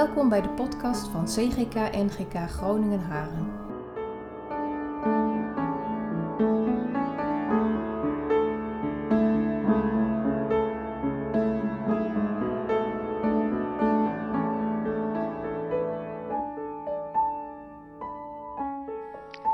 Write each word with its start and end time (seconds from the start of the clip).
Welkom 0.00 0.28
bij 0.28 0.40
de 0.40 0.48
podcast 0.48 1.08
van 1.08 1.24
CGK 1.24 1.74
NGK 1.74 2.50
Groningen 2.50 3.00
Haren. 3.00 3.46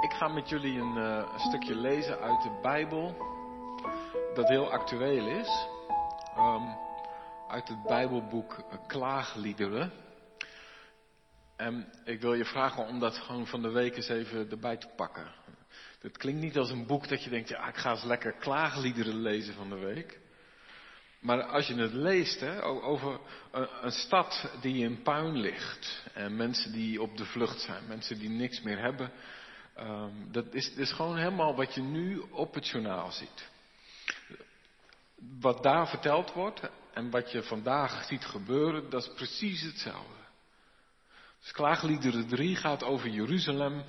Ik 0.00 0.12
ga 0.12 0.28
met 0.28 0.48
jullie 0.48 0.80
een, 0.80 0.96
eh, 0.96 1.32
een 1.32 1.40
stukje 1.40 1.74
lezen 1.74 2.18
uit 2.20 2.42
de 2.42 2.58
Bijbel 2.62 3.14
dat 4.34 4.48
heel 4.48 4.72
actueel 4.72 5.26
is. 5.26 5.68
Ehm, 6.36 6.62
uit 7.48 7.68
het 7.68 7.82
Bijbelboek 7.82 8.56
Klaagliederen. 8.86 10.05
En 11.56 11.92
ik 12.04 12.20
wil 12.20 12.34
je 12.34 12.44
vragen 12.44 12.86
om 12.86 12.98
dat 13.00 13.16
gewoon 13.16 13.46
van 13.46 13.62
de 13.62 13.70
week 13.70 13.96
eens 13.96 14.08
even 14.08 14.50
erbij 14.50 14.76
te 14.76 14.88
pakken. 14.96 15.32
Het 16.00 16.16
klinkt 16.16 16.40
niet 16.40 16.56
als 16.56 16.70
een 16.70 16.86
boek 16.86 17.08
dat 17.08 17.24
je 17.24 17.30
denkt, 17.30 17.48
ja, 17.48 17.68
ik 17.68 17.76
ga 17.76 17.90
eens 17.90 18.04
lekker 18.04 18.32
klaagliederen 18.32 19.20
lezen 19.20 19.54
van 19.54 19.68
de 19.68 19.78
week. 19.78 20.18
Maar 21.20 21.42
als 21.42 21.66
je 21.66 21.74
het 21.74 21.92
leest 21.92 22.40
hè, 22.40 22.62
over 22.64 23.20
een, 23.82 23.90
stad 23.90 24.50
die 24.60 24.84
in 24.84 25.02
puin 25.02 25.36
ligt. 25.36 26.02
En 26.14 26.36
mensen 26.36 26.72
die 26.72 27.02
op 27.02 27.16
de 27.16 27.24
vlucht 27.24 27.60
zijn. 27.60 27.86
Mensen 27.86 28.18
die 28.18 28.28
niks 28.28 28.62
meer 28.62 28.78
hebben. 28.78 29.10
Ehm, 29.74 30.10
dat, 30.30 30.54
is, 30.54 30.70
is 30.70 30.92
gewoon 30.92 31.16
helemaal 31.16 31.54
wat 31.54 31.74
je 31.74 31.82
nu 31.82 32.18
op 32.18 32.54
het 32.54 32.68
journaal 32.68 33.12
ziet. 33.12 33.48
Wat 35.40 35.62
daar 35.62 35.88
verteld 35.88 36.32
wordt 36.32 36.60
en 36.92 37.10
wat 37.10 37.30
je 37.30 37.42
vandaag 37.42 38.04
ziet 38.04 38.24
gebeuren, 38.24 38.90
dat 38.90 39.02
is 39.02 39.12
precies 39.14 39.62
hetzelfde. 39.62 40.25
Dus 41.46 41.54
Klaagliederen 41.54 42.28
3 42.28 42.56
gaat 42.56 42.84
over 42.84 43.08
Jeruzalem. 43.08 43.82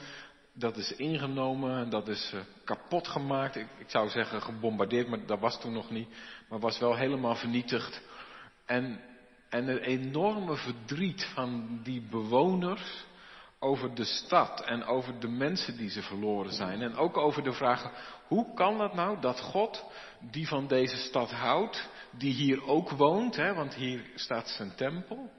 Dat 0.54 0.78
is 0.78 0.92
ingenomen, 0.92 1.90
dat 1.90 2.08
is 2.08 2.32
eh, 2.34 2.40
kapot 2.64 3.08
gemaakt. 3.08 3.56
Ik, 3.56 3.68
ik 3.78 3.90
zou 3.90 4.10
zeggen 4.10 4.42
gebombardeerd, 4.42 5.08
maar 5.08 5.26
dat 5.26 5.40
was 5.40 5.60
toen 5.60 5.74
nog 5.74 5.90
niet. 5.90 6.08
Maar 6.50 6.60
was 6.60 6.80
wel 6.80 6.96
helemaal 6.96 7.36
vernietigd. 7.36 8.02
En, 8.66 9.00
en 9.50 9.68
het 9.68 9.82
enorme 9.82 10.56
verdriet 10.56 11.26
van 11.34 11.80
die 11.84 12.02
bewoners 12.10 13.06
over 13.60 13.96
de 13.96 14.06
stad 14.06 14.62
en 14.62 14.84
over 14.86 15.20
de 15.20 15.28
mensen 15.28 15.78
die 15.78 15.90
ze 15.90 16.02
verloren 16.02 16.54
zijn. 16.54 16.82
En 16.82 16.96
ook 16.96 17.18
over 17.18 17.44
de 17.44 17.54
vraag, 17.54 17.92
hoe 18.28 18.54
kan 18.54 18.82
het 18.82 18.94
nou 18.94 19.22
dat 19.22 19.40
God, 19.40 19.86
die 20.32 20.48
van 20.48 20.68
deze 20.68 20.98
stad 20.98 21.32
houdt, 21.32 21.90
die 22.12 22.34
hier 22.34 22.64
ook 22.68 22.90
woont, 22.90 23.36
hè, 23.36 23.54
want 23.54 23.74
hier 23.74 24.12
staat 24.16 24.50
zijn 24.50 24.76
tempel. 24.76 25.32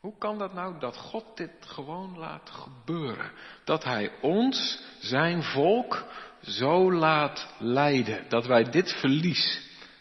Hoe 0.00 0.18
kan 0.18 0.38
dat 0.38 0.52
nou 0.54 0.78
dat 0.80 0.96
God 0.96 1.36
dit 1.36 1.50
gewoon 1.60 2.18
laat 2.18 2.50
gebeuren? 2.50 3.32
Dat 3.64 3.84
Hij 3.84 4.12
ons, 4.20 4.82
zijn 4.98 5.42
volk, 5.42 6.04
zo 6.42 6.92
laat 6.92 7.54
lijden. 7.58 8.28
Dat 8.28 8.46
wij 8.46 8.70
dit 8.70 8.92
verlies 8.92 9.60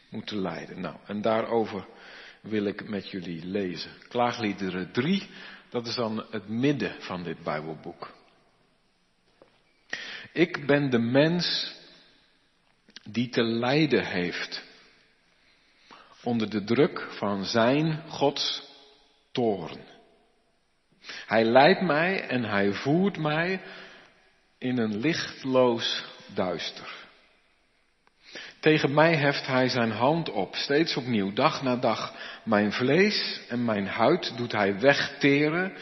moeten 0.09 0.41
lijden. 0.41 0.81
Nou, 0.81 0.95
en 1.05 1.21
daarover 1.21 1.87
wil 2.41 2.65
ik 2.65 2.89
met 2.89 3.09
jullie 3.09 3.45
lezen. 3.45 3.91
Klaagliederen 4.07 4.91
3, 4.91 5.29
dat 5.69 5.87
is 5.87 5.95
dan 5.95 6.25
het 6.29 6.47
midden 6.47 6.95
van 6.99 7.23
dit 7.23 7.43
Bijbelboek. 7.43 8.15
Ik 10.33 10.65
ben 10.65 10.89
de 10.89 10.99
mens 10.99 11.75
die 13.03 13.29
te 13.29 13.43
lijden 13.43 14.05
heeft 14.05 14.63
onder 16.23 16.49
de 16.49 16.63
druk 16.63 17.07
van 17.09 17.45
zijn 17.45 18.09
Gods 18.09 18.66
Hij 21.27 21.43
leidt 21.43 21.81
mij 21.81 22.27
en 22.27 22.43
hij 22.43 22.71
voert 22.71 23.17
mij 23.17 23.61
in 24.57 24.77
een 24.77 24.97
lichtloos 24.97 26.05
duister. 26.33 27.05
Tegen 28.59 28.93
mij 28.93 29.15
heft 29.15 29.47
hij 29.47 29.69
zijn 29.69 29.91
hand 29.91 30.29
op, 30.29 30.55
steeds 30.55 30.95
opnieuw, 30.95 31.33
dag 31.33 31.61
na 31.61 31.75
dag. 31.75 32.15
Mijn 32.43 32.71
vlees 32.71 33.41
en 33.49 33.65
mijn 33.65 33.87
huid 33.87 34.37
doet 34.37 34.51
hij 34.51 34.79
wegteren 34.79 35.73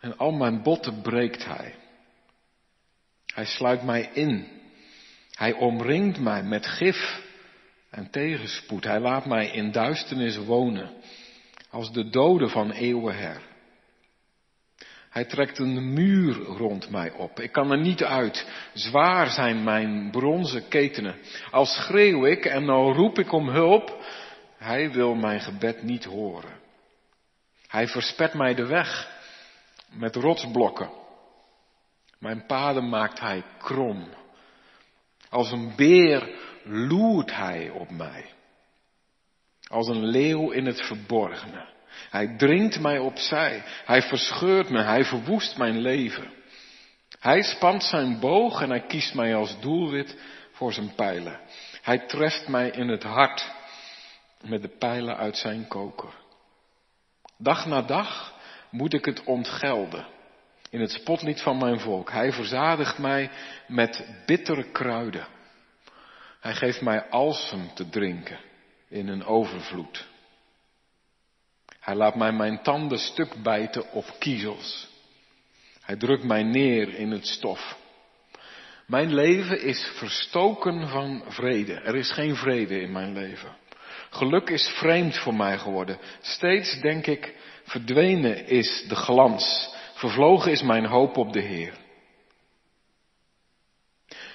en 0.00 0.16
al 0.16 0.32
mijn 0.32 0.62
botten 0.62 1.02
breekt 1.02 1.44
hij. 1.44 1.74
Hij 3.34 3.44
sluit 3.44 3.82
mij 3.82 4.10
in. 4.12 4.48
Hij 5.30 5.52
omringt 5.52 6.18
mij 6.20 6.42
met 6.42 6.66
gif 6.66 7.20
en 7.90 8.10
tegenspoed. 8.10 8.84
Hij 8.84 9.00
laat 9.00 9.26
mij 9.26 9.46
in 9.46 9.72
duisternis 9.72 10.36
wonen, 10.36 10.90
als 11.76 11.92
de 11.92 12.10
doden 12.10 12.50
van 12.50 12.70
eeuwen 12.70 13.16
her. 13.16 13.40
Hij 15.10 15.24
trekt 15.24 15.58
een 15.58 15.92
muur 15.92 16.34
rond 16.34 16.90
mij 16.90 17.12
op. 17.12 17.40
Ik 17.40 17.52
kan 17.52 17.70
er 17.70 17.80
niet 17.80 18.04
uit. 18.04 18.48
Zwaar 18.74 19.26
zijn 19.30 19.64
mijn 19.64 20.10
bronzen 20.10 20.68
ketenen. 20.68 21.16
Al 21.50 21.64
schreeuw 21.66 22.26
ik 22.26 22.44
en 22.44 22.68
al 22.68 22.92
roep 22.92 23.18
ik 23.18 23.32
om 23.32 23.48
hulp, 23.48 24.04
hij 24.56 24.92
wil 24.92 25.14
mijn 25.14 25.40
gebed 25.40 25.82
niet 25.82 26.04
horen. 26.04 26.60
Hij 27.66 27.88
verspet 27.88 28.34
mij 28.34 28.54
de 28.54 28.66
weg 28.66 29.08
met 29.90 30.16
rotsblokken. 30.16 30.90
Mijn 32.18 32.46
paden 32.46 32.88
maakt 32.88 33.20
hij 33.20 33.44
krom. 33.58 34.08
Als 35.30 35.50
een 35.50 35.72
beer 35.76 36.30
loert 36.64 37.34
hij 37.34 37.70
op 37.70 37.90
mij. 37.90 38.35
Als 39.66 39.88
een 39.88 40.04
leeuw 40.04 40.50
in 40.50 40.66
het 40.66 40.82
verborgene. 40.82 41.66
Hij 42.10 42.36
dringt 42.36 42.80
mij 42.80 42.98
opzij. 42.98 43.62
Hij 43.84 44.02
verscheurt 44.02 44.70
me. 44.70 44.82
Hij 44.82 45.04
verwoest 45.04 45.56
mijn 45.56 45.78
leven. 45.78 46.30
Hij 47.18 47.42
spant 47.42 47.82
zijn 47.82 48.20
boog 48.20 48.62
en 48.62 48.70
hij 48.70 48.86
kiest 48.86 49.14
mij 49.14 49.34
als 49.34 49.60
doelwit 49.60 50.18
voor 50.52 50.72
zijn 50.72 50.94
pijlen. 50.94 51.40
Hij 51.82 51.98
treft 51.98 52.48
mij 52.48 52.70
in 52.70 52.88
het 52.88 53.02
hart 53.02 53.52
met 54.42 54.62
de 54.62 54.68
pijlen 54.78 55.16
uit 55.16 55.36
zijn 55.36 55.68
koker. 55.68 56.14
Dag 57.38 57.66
na 57.66 57.82
dag 57.82 58.34
moet 58.70 58.94
ik 58.94 59.04
het 59.04 59.24
ontgelden 59.24 60.06
in 60.70 60.80
het 60.80 60.90
spotlied 60.90 61.40
van 61.40 61.58
mijn 61.58 61.80
volk. 61.80 62.10
Hij 62.10 62.32
verzadigt 62.32 62.98
mij 62.98 63.30
met 63.66 64.22
bittere 64.26 64.70
kruiden. 64.70 65.26
Hij 66.40 66.54
geeft 66.54 66.80
mij 66.80 67.08
alsem 67.08 67.74
te 67.74 67.88
drinken 67.88 68.38
in 68.88 69.08
een 69.08 69.24
overvloed. 69.24 70.06
Hij 71.80 71.94
laat 71.94 72.14
mij 72.14 72.32
mijn 72.32 72.62
tanden 72.62 72.98
stuk 72.98 73.42
bijten 73.42 73.92
op 73.92 74.04
kiezels. 74.18 74.88
Hij 75.80 75.96
drukt 75.96 76.24
mij 76.24 76.42
neer 76.42 76.94
in 76.94 77.10
het 77.10 77.26
stof. 77.26 77.76
Mijn 78.86 79.14
leven 79.14 79.62
is 79.62 79.84
verstoken 79.94 80.88
van 80.88 81.22
vrede. 81.28 81.74
Er 81.74 81.96
is 81.96 82.12
geen 82.12 82.36
vrede 82.36 82.80
in 82.80 82.92
mijn 82.92 83.12
leven. 83.12 83.56
Geluk 84.10 84.50
is 84.50 84.68
vreemd 84.68 85.16
voor 85.16 85.34
mij 85.34 85.58
geworden. 85.58 85.98
Steeds 86.20 86.80
denk 86.80 87.06
ik, 87.06 87.34
verdwenen 87.64 88.46
is 88.46 88.84
de 88.88 88.94
glans. 88.94 89.74
Vervlogen 89.94 90.52
is 90.52 90.62
mijn 90.62 90.86
hoop 90.86 91.16
op 91.16 91.32
de 91.32 91.40
Heer. 91.40 91.74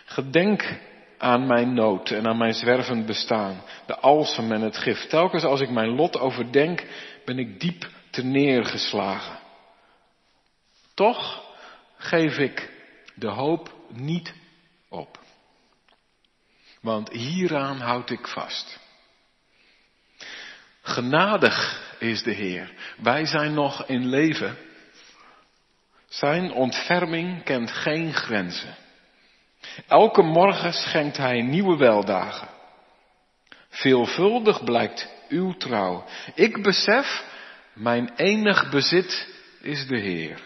Gedenk 0.06 0.80
aan 1.22 1.48
mijn 1.48 1.74
nood 1.74 2.12
en 2.12 2.28
aan 2.28 2.38
mijn 2.38 2.54
zwervend 2.54 3.06
bestaan, 3.06 3.64
de 3.86 3.96
alsem 3.96 4.52
en 4.52 4.62
het 4.62 4.78
gif. 4.78 5.08
Telkens 5.08 5.44
als 5.44 5.62
ik 5.62 5.70
mijn 5.70 5.90
lot 5.90 6.20
overdenk, 6.20 6.86
ben 7.26 7.40
ik 7.40 7.60
diep 7.60 7.90
te 8.10 8.24
neergeslagen. 8.24 9.40
Toch 10.94 11.44
geef 11.98 12.38
ik 12.38 12.72
de 13.16 13.28
hoop 13.28 13.76
niet 13.90 14.34
op. 14.90 15.20
Want 16.82 17.10
hieraan 17.10 17.80
houd 17.80 18.10
ik 18.10 18.28
vast. 18.28 18.80
Genadig 20.82 21.84
is 22.00 22.24
de 22.24 22.34
Heer. 22.34 22.74
Wij 22.98 23.26
zijn 23.26 23.54
nog 23.54 23.86
in 23.86 24.08
leven. 24.08 24.58
Zijn 26.08 26.52
ontferming 26.52 27.44
kent 27.44 27.72
geen 27.72 28.14
grenzen. 28.14 28.76
Elke 29.88 30.22
morgen 30.22 30.74
schenkt 30.74 31.18
Hij 31.18 31.42
nieuwe 31.42 31.78
weldagen. 31.78 32.48
Veelvuldig 33.70 34.64
blijkt 34.64 35.08
uw 35.30 35.54
trouw. 35.54 36.06
Ik 36.36 36.64
besef, 36.64 37.24
mijn 37.74 38.16
enig 38.16 38.70
bezit 38.70 39.28
is 39.62 39.88
de 39.88 39.98
Heer. 39.98 40.42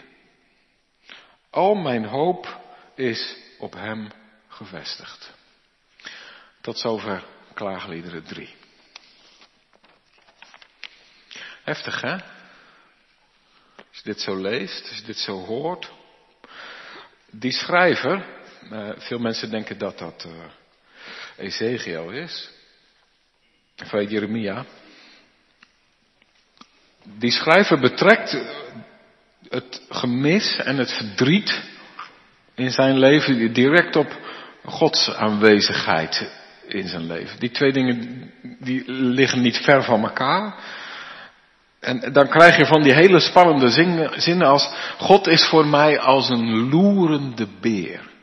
Al 1.50 1.76
mijn 1.76 2.06
hoop 2.06 2.60
is 2.96 3.36
op 3.60 3.74
Hem 3.74 4.12
gevestigd. 4.48 5.34
Tot 6.62 6.80
zover 6.80 7.24
klaagliederen 7.54 8.24
3. 8.24 8.56
Heftig 11.64 12.02
hè? 12.02 12.14
Als 13.76 14.04
je 14.04 14.04
dit 14.04 14.22
zo 14.22 14.36
leest, 14.36 14.88
als 14.88 14.98
je 14.98 15.04
dit 15.04 15.18
zo 15.18 15.46
hoort. 15.46 15.92
Die 17.32 17.52
schrijver, 17.52 18.26
uh, 18.72 18.90
veel 18.98 19.20
mensen 19.20 19.50
denken 19.50 19.78
dat 19.78 19.98
dat 19.98 20.28
uh, 20.28 20.34
Ezekiel 21.38 22.10
is. 22.12 22.50
Van 23.76 24.06
Jeremia. 24.06 24.66
Die 27.04 27.32
schrijver 27.32 27.80
betrekt 27.80 28.38
het 29.50 29.82
gemis 29.90 30.56
en 30.56 30.78
het 30.78 30.92
verdriet 30.92 31.62
in 32.56 32.72
zijn 32.72 33.00
leven 33.00 33.54
direct 33.54 33.96
op 33.96 34.18
Gods 34.66 35.10
aanwezigheid 35.10 36.32
in 36.68 36.88
zijn 36.88 37.06
leven. 37.06 37.40
Die 37.40 37.52
twee 37.52 37.72
dingen 37.72 38.32
die 38.60 38.84
liggen 38.92 39.42
niet 39.42 39.58
ver 39.58 39.84
van 39.84 40.04
elkaar. 40.04 40.56
En 41.80 42.14
dan 42.14 42.28
krijg 42.28 42.58
je 42.58 42.66
van 42.66 42.82
die 42.82 42.94
hele 42.94 43.20
spannende 43.20 43.70
zinnen 44.18 44.48
als 44.48 44.70
God 44.98 45.28
is 45.28 45.46
voor 45.46 45.66
mij 45.66 46.00
als 46.00 46.30
een 46.30 46.70
loerende 46.70 47.48
beer. 47.62 48.14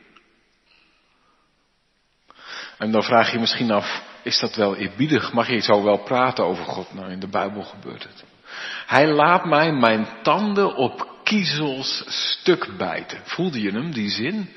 En 2.77 2.91
dan 2.91 3.03
vraag 3.03 3.31
je 3.31 3.39
misschien 3.39 3.71
af, 3.71 4.01
is 4.23 4.39
dat 4.39 4.55
wel 4.55 4.75
eerbiedig? 4.75 5.33
Mag 5.33 5.49
je 5.49 5.59
zo 5.59 5.83
wel 5.83 5.97
praten 5.97 6.45
over 6.45 6.65
God? 6.65 6.93
Nou, 6.93 7.11
in 7.11 7.19
de 7.19 7.29
Bijbel 7.29 7.61
gebeurt 7.61 8.03
het. 8.03 8.23
Hij 8.85 9.07
laat 9.07 9.45
mij 9.45 9.71
mijn 9.71 10.07
tanden 10.21 10.75
op 10.75 11.07
kiezels 11.23 12.03
stuk 12.07 12.77
bijten. 12.77 13.19
Voelde 13.23 13.61
je 13.61 13.71
hem, 13.71 13.91
die 13.91 14.09
zin? 14.09 14.49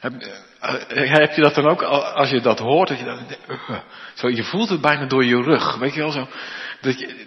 Heb, 0.00 0.12
eh, 0.60 1.10
heb 1.10 1.34
je 1.34 1.42
dat 1.42 1.54
dan 1.54 1.66
ook, 1.66 1.82
als 1.82 2.30
je 2.30 2.40
dat 2.40 2.58
hoort, 2.58 2.88
dat 2.88 2.98
je, 2.98 3.04
dan, 3.04 3.18
uh, 3.48 3.78
zo, 4.14 4.28
je 4.28 4.44
voelt 4.44 4.68
het 4.68 4.80
bijna 4.80 5.06
door 5.06 5.24
je 5.24 5.42
rug, 5.42 5.76
weet 5.76 5.94
je 5.94 6.00
wel 6.00 6.10
zo, 6.10 6.28
dat 6.80 6.98
je, 6.98 7.26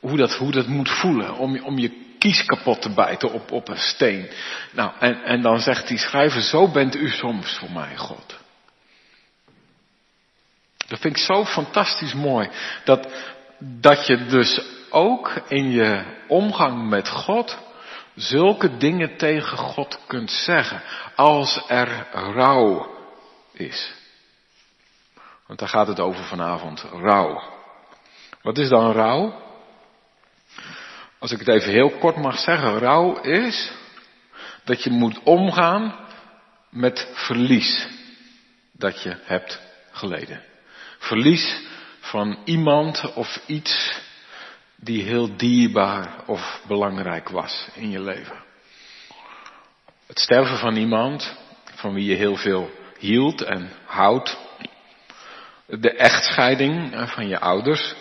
hoe, 0.00 0.16
dat, 0.16 0.34
hoe 0.34 0.52
dat 0.52 0.66
moet 0.66 0.90
voelen, 0.90 1.34
om, 1.34 1.64
om 1.64 1.78
je 1.78 2.14
kies 2.18 2.44
kapot 2.44 2.82
te 2.82 2.90
bijten 2.90 3.32
op, 3.32 3.52
op 3.52 3.68
een 3.68 3.78
steen. 3.78 4.28
Nou, 4.70 4.92
en, 4.98 5.22
en 5.22 5.42
dan 5.42 5.60
zegt 5.60 5.88
die 5.88 5.98
schrijver, 5.98 6.40
zo 6.40 6.68
bent 6.68 6.96
u 6.96 7.10
soms 7.10 7.58
voor 7.58 7.72
mij, 7.72 7.96
God. 7.96 8.40
Dat 10.88 10.98
vind 11.00 11.16
ik 11.16 11.22
zo 11.22 11.44
fantastisch 11.44 12.14
mooi, 12.14 12.50
dat, 12.84 13.08
dat 13.58 14.06
je 14.06 14.26
dus 14.26 14.60
ook 14.90 15.32
in 15.48 15.70
je 15.70 16.04
omgang 16.28 16.88
met 16.88 17.08
God 17.08 17.58
zulke 18.14 18.76
dingen 18.76 19.16
tegen 19.16 19.58
God 19.58 19.98
kunt 20.06 20.30
zeggen 20.30 20.82
als 21.16 21.64
er 21.68 22.06
rouw 22.12 22.90
is. 23.52 23.92
Want 25.46 25.58
daar 25.58 25.68
gaat 25.68 25.86
het 25.86 26.00
over 26.00 26.24
vanavond, 26.24 26.84
rouw. 26.92 27.42
Wat 28.42 28.58
is 28.58 28.68
dan 28.68 28.92
rouw? 28.92 29.40
Als 31.18 31.32
ik 31.32 31.38
het 31.38 31.48
even 31.48 31.70
heel 31.70 31.90
kort 31.90 32.16
mag 32.16 32.38
zeggen, 32.38 32.78
rouw 32.78 33.20
is 33.20 33.72
dat 34.64 34.82
je 34.82 34.90
moet 34.90 35.22
omgaan 35.22 35.94
met 36.68 37.08
verlies 37.12 37.88
dat 38.72 39.02
je 39.02 39.16
hebt 39.24 39.60
geleden. 39.90 40.51
Verlies 41.02 41.60
van 42.00 42.38
iemand 42.44 43.12
of 43.14 43.40
iets 43.46 44.00
die 44.76 45.02
heel 45.02 45.36
dierbaar 45.36 46.24
of 46.26 46.60
belangrijk 46.66 47.28
was 47.28 47.68
in 47.74 47.90
je 47.90 48.00
leven. 48.00 48.36
Het 50.06 50.18
sterven 50.18 50.58
van 50.58 50.76
iemand 50.76 51.36
van 51.74 51.94
wie 51.94 52.04
je 52.04 52.16
heel 52.16 52.36
veel 52.36 52.70
hield 52.98 53.42
en 53.42 53.70
houdt. 53.84 54.38
De 55.66 55.90
echtscheiding 55.90 56.92
van 57.10 57.28
je 57.28 57.40
ouders. 57.40 57.94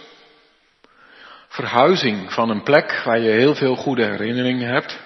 Verhuizing 1.47 2.33
van 2.33 2.49
een 2.49 2.63
plek 2.63 3.01
waar 3.03 3.19
je 3.19 3.29
heel 3.29 3.55
veel 3.55 3.75
goede 3.75 4.05
herinneringen 4.05 4.73
hebt. 4.73 4.99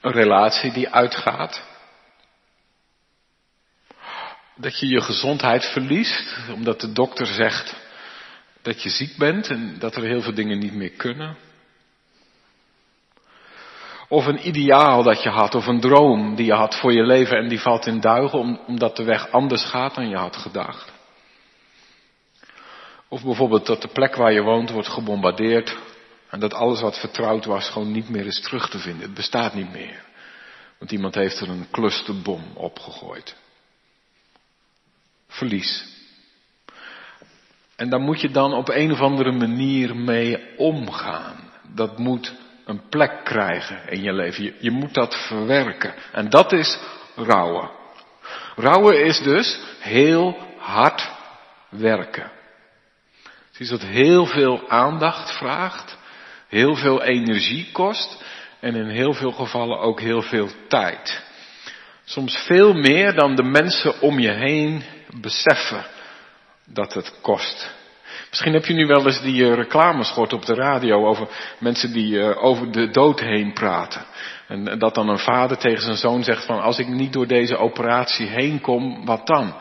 Een 0.00 0.12
relatie 0.12 0.72
die 0.72 0.88
uitgaat. 0.88 1.62
Dat 4.56 4.78
je 4.78 4.86
je 4.86 5.00
gezondheid 5.00 5.64
verliest, 5.64 6.36
omdat 6.54 6.80
de 6.80 6.92
dokter 6.92 7.26
zegt 7.26 7.76
dat 8.62 8.82
je 8.82 8.88
ziek 8.88 9.16
bent 9.16 9.48
en 9.48 9.78
dat 9.78 9.96
er 9.96 10.02
heel 10.02 10.22
veel 10.22 10.34
dingen 10.34 10.58
niet 10.58 10.74
meer 10.74 10.90
kunnen. 10.90 11.36
Of 14.08 14.26
een 14.26 14.48
ideaal 14.48 15.02
dat 15.02 15.22
je 15.22 15.28
had, 15.28 15.54
of 15.54 15.66
een 15.66 15.80
droom 15.80 16.34
die 16.34 16.46
je 16.46 16.52
had 16.52 16.74
voor 16.74 16.92
je 16.92 17.02
leven 17.02 17.36
en 17.36 17.48
die 17.48 17.60
valt 17.60 17.86
in 17.86 18.00
duigen 18.00 18.66
omdat 18.66 18.96
de 18.96 19.04
weg 19.04 19.30
anders 19.30 19.64
gaat 19.64 19.94
dan 19.94 20.08
je 20.08 20.16
had 20.16 20.36
gedacht. 20.36 20.92
Of 23.08 23.22
bijvoorbeeld 23.22 23.66
dat 23.66 23.82
de 23.82 23.88
plek 23.88 24.14
waar 24.14 24.32
je 24.32 24.42
woont 24.42 24.70
wordt 24.70 24.88
gebombardeerd 24.88 25.76
en 26.30 26.40
dat 26.40 26.54
alles 26.54 26.80
wat 26.80 26.98
vertrouwd 26.98 27.44
was 27.44 27.70
gewoon 27.70 27.92
niet 27.92 28.08
meer 28.08 28.26
is 28.26 28.40
terug 28.40 28.70
te 28.70 28.78
vinden. 28.78 29.02
Het 29.02 29.14
bestaat 29.14 29.54
niet 29.54 29.72
meer. 29.72 30.04
Want 30.78 30.92
iemand 30.92 31.14
heeft 31.14 31.40
er 31.40 31.48
een 31.48 31.66
clusterbom 31.70 32.42
opgegooid. 32.54 33.36
Verlies. 35.28 35.94
En 37.76 37.90
daar 37.90 38.00
moet 38.00 38.20
je 38.20 38.30
dan 38.30 38.52
op 38.52 38.68
een 38.68 38.92
of 38.92 39.00
andere 39.00 39.32
manier 39.32 39.96
mee 39.96 40.56
omgaan. 40.56 41.50
Dat 41.74 41.98
moet 41.98 42.34
een 42.64 42.88
plek 42.88 43.24
krijgen 43.24 43.88
in 43.88 44.02
je 44.02 44.12
leven. 44.12 44.44
Je, 44.44 44.54
je 44.60 44.70
moet 44.70 44.94
dat 44.94 45.26
verwerken. 45.26 45.94
En 46.12 46.30
dat 46.30 46.52
is 46.52 46.78
rouwen. 47.14 47.70
Rouwen 48.56 49.04
is 49.04 49.18
dus 49.18 49.58
heel 49.80 50.36
hard 50.58 51.10
werken. 51.68 52.30
Het 53.50 53.60
is 53.60 53.68
dat 53.68 53.82
heel 53.82 54.26
veel 54.26 54.68
aandacht 54.68 55.36
vraagt, 55.36 55.96
heel 56.48 56.76
veel 56.76 57.02
energie 57.02 57.72
kost 57.72 58.24
en 58.60 58.74
in 58.74 58.88
heel 58.88 59.12
veel 59.12 59.32
gevallen 59.32 59.78
ook 59.78 60.00
heel 60.00 60.22
veel 60.22 60.48
tijd. 60.68 61.24
Soms 62.04 62.36
veel 62.36 62.72
meer 62.72 63.14
dan 63.14 63.34
de 63.34 63.42
mensen 63.42 64.00
om 64.00 64.18
je 64.18 64.30
heen 64.30 64.82
beseffen 65.20 65.84
dat 66.64 66.94
het 66.94 67.18
kost. 67.20 67.74
Misschien 68.28 68.52
heb 68.52 68.64
je 68.64 68.74
nu 68.74 68.86
wel 68.86 69.06
eens 69.06 69.20
die 69.20 69.42
uh, 69.42 69.54
reclames 69.54 70.08
gehoord 70.10 70.32
op 70.32 70.46
de 70.46 70.54
radio 70.54 71.06
over 71.06 71.28
mensen 71.58 71.92
die 71.92 72.12
uh, 72.12 72.44
over 72.44 72.72
de 72.72 72.90
dood 72.90 73.20
heen 73.20 73.52
praten. 73.52 74.04
En 74.48 74.78
dat 74.78 74.94
dan 74.94 75.08
een 75.08 75.18
vader 75.18 75.56
tegen 75.56 75.82
zijn 75.82 75.96
zoon 75.96 76.22
zegt 76.24 76.44
van 76.44 76.62
als 76.62 76.78
ik 76.78 76.86
niet 76.86 77.12
door 77.12 77.26
deze 77.26 77.56
operatie 77.56 78.26
heen 78.26 78.60
kom, 78.60 79.04
wat 79.04 79.26
dan? 79.26 79.54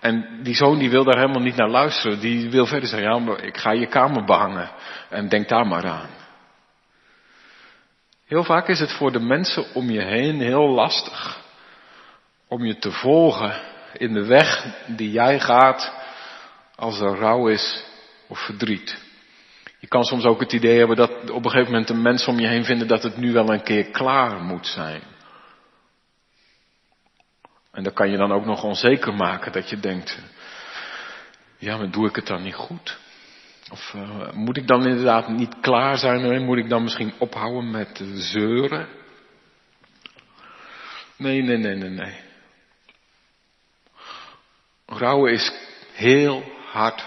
En 0.00 0.40
die 0.42 0.54
zoon 0.54 0.78
die 0.78 0.90
wil 0.90 1.04
daar 1.04 1.18
helemaal 1.18 1.42
niet 1.42 1.56
naar 1.56 1.70
luisteren. 1.70 2.20
Die 2.20 2.50
wil 2.50 2.66
verder 2.66 2.88
zeggen, 2.88 3.24
ja, 3.24 3.36
ik 3.36 3.56
ga 3.56 3.70
je 3.70 3.86
kamer 3.86 4.24
behangen. 4.24 4.70
En 5.08 5.28
denk 5.28 5.48
daar 5.48 5.66
maar 5.66 5.86
aan. 5.86 6.08
Heel 8.26 8.44
vaak 8.44 8.68
is 8.68 8.80
het 8.80 8.92
voor 8.92 9.12
de 9.12 9.20
mensen 9.20 9.64
om 9.74 9.90
je 9.90 10.02
heen 10.02 10.40
heel 10.40 10.68
lastig 10.68 11.38
om 12.48 12.64
je 12.64 12.78
te 12.78 12.92
volgen 12.92 13.69
in 13.92 14.12
de 14.12 14.24
weg 14.24 14.66
die 14.86 15.10
jij 15.10 15.40
gaat 15.40 15.92
als 16.74 17.00
er 17.00 17.18
rouw 17.18 17.48
is 17.48 17.84
of 18.26 18.38
verdriet. 18.38 19.02
Je 19.78 19.86
kan 19.86 20.04
soms 20.04 20.24
ook 20.24 20.40
het 20.40 20.52
idee 20.52 20.78
hebben 20.78 20.96
dat 20.96 21.30
op 21.30 21.44
een 21.44 21.50
gegeven 21.50 21.70
moment 21.70 21.88
de 21.88 21.94
mensen 21.94 22.32
om 22.32 22.38
je 22.38 22.46
heen 22.46 22.64
vinden 22.64 22.88
dat 22.88 23.02
het 23.02 23.16
nu 23.16 23.32
wel 23.32 23.52
een 23.52 23.62
keer 23.62 23.90
klaar 23.90 24.42
moet 24.42 24.66
zijn. 24.66 25.02
En 27.72 27.82
dat 27.82 27.92
kan 27.92 28.10
je 28.10 28.16
dan 28.16 28.32
ook 28.32 28.44
nog 28.44 28.62
onzeker 28.62 29.14
maken 29.14 29.52
dat 29.52 29.70
je 29.70 29.80
denkt, 29.80 30.18
ja, 31.58 31.76
maar 31.76 31.90
doe 31.90 32.08
ik 32.08 32.16
het 32.16 32.26
dan 32.26 32.42
niet 32.42 32.54
goed? 32.54 32.98
Of 33.70 33.92
uh, 33.96 34.32
moet 34.32 34.56
ik 34.56 34.66
dan 34.66 34.86
inderdaad 34.86 35.28
niet 35.28 35.60
klaar 35.60 35.96
zijn? 35.96 36.44
Moet 36.44 36.58
ik 36.58 36.68
dan 36.68 36.82
misschien 36.82 37.12
ophouden 37.18 37.70
met 37.70 38.02
zeuren? 38.14 38.88
Nee, 41.16 41.42
nee, 41.42 41.56
nee, 41.56 41.74
nee, 41.74 41.90
nee. 41.90 42.29
Rouwen 44.92 45.32
is 45.32 45.52
heel 45.92 46.42
hard 46.72 47.04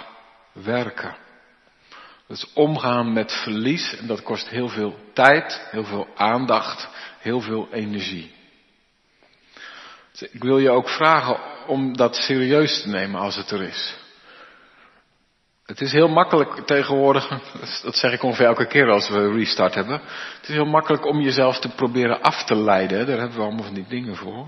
werken. 0.52 1.16
Dat 2.28 2.38
is 2.38 2.54
omgaan 2.54 3.14
met 3.14 3.32
verlies 3.32 3.96
en 3.98 4.08
dat 4.08 4.24
kost 4.24 4.50
heel 4.50 4.70
veel 4.70 4.96
tijd, 5.14 5.68
heel 5.72 5.84
veel 5.84 6.08
aandacht, 6.16 6.88
heel 7.20 7.42
veel 7.42 7.68
energie. 7.72 8.32
Ik 10.32 10.44
wil 10.44 10.58
je 10.58 10.70
ook 10.70 10.90
vragen 10.90 11.38
om 11.68 11.98
dat 11.98 12.16
serieus 12.16 12.82
te 12.82 12.90
nemen 12.90 13.22
als 13.22 13.36
het 13.36 13.52
er 13.52 13.62
is. 13.62 13.96
Het 15.66 15.82
is 15.82 15.92
heel 15.92 16.08
makkelijk 16.08 16.66
tegenwoordig, 16.66 17.28
dat 17.84 17.96
zeg 17.96 18.14
ik 18.14 18.24
ongeveer 18.24 18.46
elke 18.46 18.68
keer 18.68 18.90
als 18.90 19.10
we 19.10 19.32
restart 19.32 19.74
hebben. 19.74 20.02
Het 20.40 20.50
is 20.50 20.56
heel 20.56 20.66
makkelijk 20.66 21.06
om 21.06 21.22
jezelf 21.22 21.60
te 21.60 21.70
proberen 21.70 22.22
af 22.22 22.44
te 22.44 22.56
leiden. 22.56 23.08
Daar 23.08 23.18
hebben 23.18 23.38
we 23.38 23.44
allemaal 23.44 23.66
van 23.66 23.74
die 23.74 23.88
dingen 23.88 24.16
voor. 24.16 24.48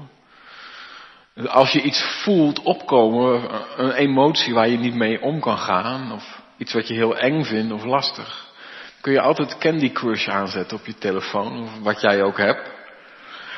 Als 1.43 1.71
je 1.71 1.81
iets 1.81 2.03
voelt 2.23 2.59
opkomen, 2.59 3.49
een 3.77 3.91
emotie 3.91 4.53
waar 4.53 4.69
je 4.69 4.77
niet 4.77 4.93
mee 4.93 5.21
om 5.21 5.39
kan 5.39 5.57
gaan, 5.57 6.11
of 6.11 6.41
iets 6.57 6.73
wat 6.73 6.87
je 6.87 6.93
heel 6.93 7.17
eng 7.17 7.43
vindt 7.43 7.73
of 7.73 7.83
lastig, 7.83 8.53
kun 9.01 9.13
je 9.13 9.21
altijd 9.21 9.57
Candy 9.57 9.91
Crush 9.91 10.27
aanzetten 10.27 10.77
op 10.77 10.85
je 10.85 10.97
telefoon, 10.97 11.63
of 11.63 11.79
wat 11.79 12.01
jij 12.01 12.23
ook 12.23 12.37
hebt. 12.37 12.71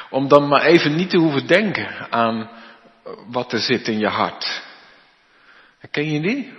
Om 0.10 0.28
dan 0.28 0.48
maar 0.48 0.62
even 0.62 0.96
niet 0.96 1.10
te 1.10 1.18
hoeven 1.18 1.48
denken 1.48 2.12
aan 2.12 2.50
wat 3.28 3.54
er 3.54 3.60
zit 3.60 3.88
in 3.88 4.00
je 4.00 4.08
hart. 4.08 4.62
Ken 5.92 6.12
je 6.12 6.22
die? 6.22 6.54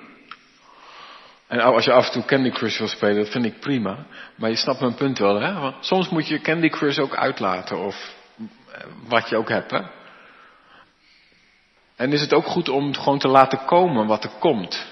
En 1.46 1.60
als 1.60 1.84
je 1.84 1.92
af 1.92 2.06
en 2.06 2.12
toe 2.12 2.24
Candy 2.24 2.50
Crush 2.50 2.78
wil 2.78 2.88
spelen, 2.88 3.16
dat 3.16 3.28
vind 3.28 3.44
ik 3.44 3.60
prima. 3.60 4.06
Maar 4.34 4.50
je 4.50 4.56
snapt 4.56 4.80
mijn 4.80 4.94
punt 4.94 5.18
wel, 5.18 5.40
hè? 5.40 5.52
Want 5.60 5.86
soms 5.86 6.08
moet 6.08 6.28
je 6.28 6.40
Candy 6.40 6.68
Crush 6.68 6.98
ook 6.98 7.16
uitlaten, 7.16 7.78
of 7.78 8.14
wat 9.06 9.28
je 9.28 9.36
ook 9.36 9.48
hebt, 9.48 9.70
hè? 9.70 9.80
En 11.98 12.12
is 12.12 12.20
het 12.20 12.32
ook 12.32 12.46
goed 12.46 12.68
om 12.68 12.94
gewoon 12.94 13.18
te 13.18 13.28
laten 13.28 13.64
komen 13.64 14.06
wat 14.06 14.24
er 14.24 14.30
komt. 14.38 14.86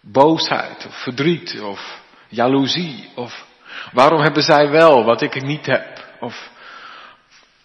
Boosheid 0.00 0.86
of 0.86 1.02
verdriet 1.02 1.60
of 1.60 2.00
jaloezie 2.28 3.10
of 3.14 3.46
waarom 3.92 4.20
hebben 4.20 4.42
zij 4.42 4.68
wel 4.68 5.04
wat 5.04 5.22
ik 5.22 5.42
niet 5.42 5.66
heb 5.66 6.04
of 6.20 6.50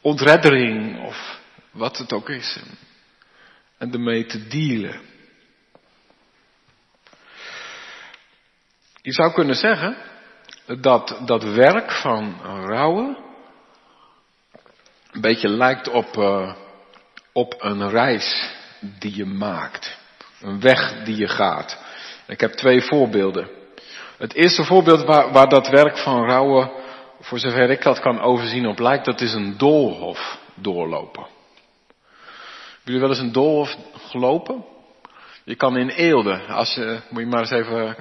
ontreddering 0.02 1.06
of 1.06 1.40
wat 1.72 1.98
het 1.98 2.14
ook 2.14 2.30
is. 2.30 2.60
En 3.78 3.94
ermee 3.94 4.26
te 4.26 4.48
dealen. 4.48 5.02
Je 9.02 9.14
zou 9.14 9.34
kunnen 9.34 9.56
zeggen 9.56 9.98
dat 10.66 11.22
dat 11.26 11.44
werk 11.44 11.92
van 11.92 12.42
rouwen 12.66 13.18
een 15.12 15.22
beetje 15.22 15.50
lijkt 15.50 15.90
op, 15.90 16.18
uh, 16.18 16.56
op 17.34 17.56
een 17.58 17.90
reis 17.90 18.52
die 19.00 19.16
je 19.16 19.26
maakt. 19.26 19.98
Een 20.42 20.60
weg 20.60 21.04
die 21.04 21.16
je 21.16 21.28
gaat. 21.28 21.78
Ik 22.28 22.40
heb 22.40 22.52
twee 22.52 22.82
voorbeelden. 22.82 23.50
Het 24.18 24.34
eerste 24.34 24.64
voorbeeld 24.64 25.04
waar, 25.04 25.50
dat 25.50 25.68
werk 25.68 25.98
van 25.98 26.26
rouwen, 26.26 26.72
voor 27.20 27.40
zover 27.40 27.70
ik 27.70 27.82
dat 27.82 28.00
kan 28.00 28.22
overzien 28.22 28.68
op 28.68 28.80
lijkt, 28.80 29.06
dat 29.06 29.22
is 29.22 29.34
een 29.34 29.58
doolhof 29.58 30.38
doorlopen. 30.56 31.24
Hebben 31.24 32.94
jullie 32.94 33.00
wel 33.00 33.10
eens 33.10 33.20
een 33.20 33.32
doolhof 33.32 33.78
gelopen? 33.94 34.66
Je 35.44 35.56
kan 35.56 35.78
in 35.78 35.90
Eelde, 35.90 36.40
als 36.48 36.74
je, 36.74 37.00
moet 37.10 37.22
je 37.22 37.28
maar 37.28 37.40
eens 37.40 37.52
even, 37.52 37.96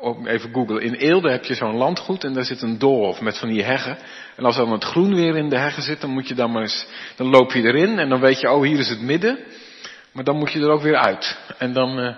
op, 0.00 0.26
even 0.26 0.52
googlen. 0.52 0.82
In 0.82 0.94
Eelde 0.94 1.30
heb 1.30 1.44
je 1.44 1.54
zo'n 1.54 1.76
landgoed 1.76 2.24
en 2.24 2.32
daar 2.32 2.44
zit 2.44 2.62
een 2.62 2.78
doolhof 2.78 3.20
met 3.20 3.38
van 3.38 3.48
die 3.48 3.64
heggen. 3.64 3.98
En 4.36 4.44
als 4.44 4.56
dan 4.56 4.72
het 4.72 4.84
groen 4.84 5.14
weer 5.14 5.36
in 5.36 5.48
de 5.48 5.58
heggen 5.58 5.82
zit, 5.82 6.00
dan 6.00 6.10
moet 6.10 6.28
je 6.28 6.34
dan 6.34 6.52
maar 6.52 6.62
eens, 6.62 6.86
dan 7.16 7.26
loop 7.26 7.52
je 7.52 7.62
erin 7.62 7.98
en 7.98 8.08
dan 8.08 8.20
weet 8.20 8.40
je, 8.40 8.50
oh 8.50 8.62
hier 8.62 8.78
is 8.78 8.88
het 8.88 9.00
midden. 9.00 9.38
Maar 10.12 10.24
dan 10.24 10.36
moet 10.36 10.52
je 10.52 10.60
er 10.60 10.70
ook 10.70 10.82
weer 10.82 10.96
uit. 10.96 11.36
En 11.58 11.72
dan, 11.72 12.16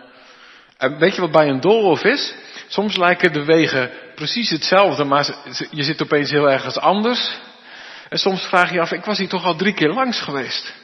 en 0.78 0.98
weet 0.98 1.14
je 1.14 1.20
wat 1.20 1.32
bij 1.32 1.48
een 1.48 1.60
doolhof 1.60 2.04
is? 2.04 2.34
Soms 2.66 2.96
lijken 2.96 3.32
de 3.32 3.44
wegen 3.44 3.90
precies 4.14 4.50
hetzelfde, 4.50 5.04
maar 5.04 5.34
je 5.70 5.82
zit 5.82 6.02
opeens 6.02 6.30
heel 6.30 6.50
ergens 6.50 6.78
anders. 6.78 7.38
En 8.08 8.18
soms 8.18 8.46
vraag 8.46 8.72
je 8.72 8.80
af, 8.80 8.92
ik 8.92 9.04
was 9.04 9.18
hier 9.18 9.28
toch 9.28 9.44
al 9.44 9.56
drie 9.56 9.74
keer 9.74 9.92
langs 9.92 10.20
geweest. 10.20 10.74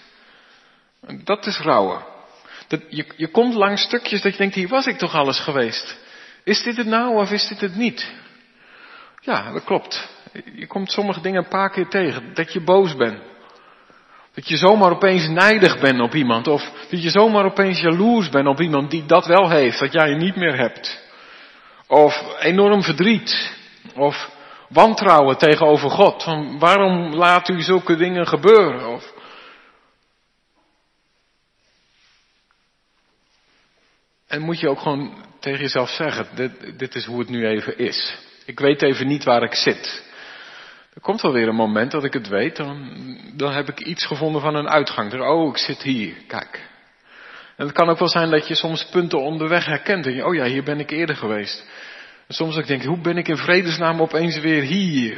Dat 1.25 1.47
is 1.47 1.59
rouwen. 1.59 2.10
Dat, 2.71 2.81
je, 2.89 3.07
je 3.17 3.29
komt 3.29 3.55
langs 3.55 3.83
stukjes 3.83 4.23
dat 4.23 4.33
je 4.33 4.39
denkt, 4.39 4.55
hier 4.55 4.69
was 4.69 4.87
ik 4.87 4.99
toch 4.99 5.15
alles 5.15 5.41
geweest. 5.41 5.99
Is 6.45 6.63
dit 6.63 6.77
het 6.77 6.87
nou 6.87 7.17
of 7.17 7.31
is 7.31 7.49
dit 7.49 7.61
het 7.61 7.77
niet? 7.77 8.13
Ja, 9.21 9.53
dat 9.53 9.65
klopt. 9.65 10.09
Je 10.55 10.67
komt 10.67 10.91
sommige 10.91 11.21
dingen 11.21 11.43
een 11.43 11.49
paar 11.49 11.71
keer 11.71 11.89
tegen. 11.89 12.35
Dat 12.35 12.53
je 12.53 12.61
boos 12.61 12.97
bent. 12.97 13.19
Dat 14.35 14.49
je 14.49 14.57
zomaar 14.57 14.91
opeens 14.91 15.29
nijdig 15.29 15.81
bent 15.81 16.01
op 16.01 16.15
iemand. 16.15 16.49
Of 16.49 16.73
dat 16.91 17.03
je 17.03 17.11
zomaar 17.11 17.45
opeens 17.45 17.81
jaloers 17.81 18.29
bent 18.29 18.47
op 18.47 18.61
iemand 18.61 18.91
die 18.91 19.07
dat 19.07 19.27
wel 19.27 19.51
heeft, 19.51 19.79
dat 19.79 19.93
jij 19.93 20.15
niet 20.15 20.37
meer 20.37 20.57
hebt. 20.57 21.09
Of 21.87 22.23
enorm 22.39 22.83
verdriet. 22.83 23.53
Of 23.95 24.31
wantrouwen 24.69 25.39
tegenover 25.39 25.91
God. 25.91 26.23
Van 26.23 26.59
waarom 26.59 27.15
laat 27.15 27.49
u 27.49 27.61
zulke 27.61 27.97
dingen 27.97 28.27
gebeuren? 28.27 28.87
Of 28.87 29.13
En 34.31 34.41
moet 34.43 34.61
je 34.61 34.69
ook 34.69 34.81
gewoon 34.81 35.25
tegen 35.41 35.61
jezelf 35.61 35.91
zeggen, 35.91 36.27
dit, 36.35 36.79
dit 36.79 36.95
is 36.95 37.05
hoe 37.05 37.19
het 37.19 37.29
nu 37.29 37.47
even 37.47 37.79
is. 37.79 38.19
Ik 38.45 38.61
weet 38.61 38.83
even 38.83 39.07
niet 39.07 39.25
waar 39.25 39.43
ik 39.43 39.55
zit. 39.55 40.05
Er 40.95 41.01
komt 41.01 41.21
wel 41.21 41.33
weer 41.33 41.49
een 41.49 41.55
moment 41.55 41.91
dat 41.91 42.05
ik 42.05 42.13
het 42.13 42.29
weet, 42.29 42.57
dan, 42.57 42.97
dan 43.35 43.53
heb 43.53 43.69
ik 43.69 43.81
iets 43.81 44.07
gevonden 44.07 44.41
van 44.41 44.55
een 44.55 44.69
uitgang. 44.69 45.21
Oh, 45.21 45.49
ik 45.49 45.57
zit 45.57 45.83
hier, 45.83 46.15
kijk. 46.27 46.69
En 47.57 47.67
het 47.67 47.75
kan 47.75 47.89
ook 47.89 47.99
wel 47.99 48.09
zijn 48.09 48.31
dat 48.31 48.49
je 48.49 48.55
soms 48.55 48.85
punten 48.85 49.21
onderweg 49.21 49.65
herkent. 49.65 50.07
En 50.07 50.15
je, 50.15 50.27
oh 50.27 50.35
ja, 50.35 50.45
hier 50.45 50.63
ben 50.63 50.81
ik 50.81 50.91
eerder 50.91 51.17
geweest. 51.17 51.65
En 52.27 52.35
soms 52.35 52.57
ook 52.57 52.67
denk 52.67 52.83
je, 52.83 52.89
hoe 52.89 53.01
ben 53.01 53.17
ik 53.17 53.29
in 53.29 53.37
vredesnaam 53.37 54.01
opeens 54.01 54.39
weer 54.39 54.63
hier? 54.63 55.15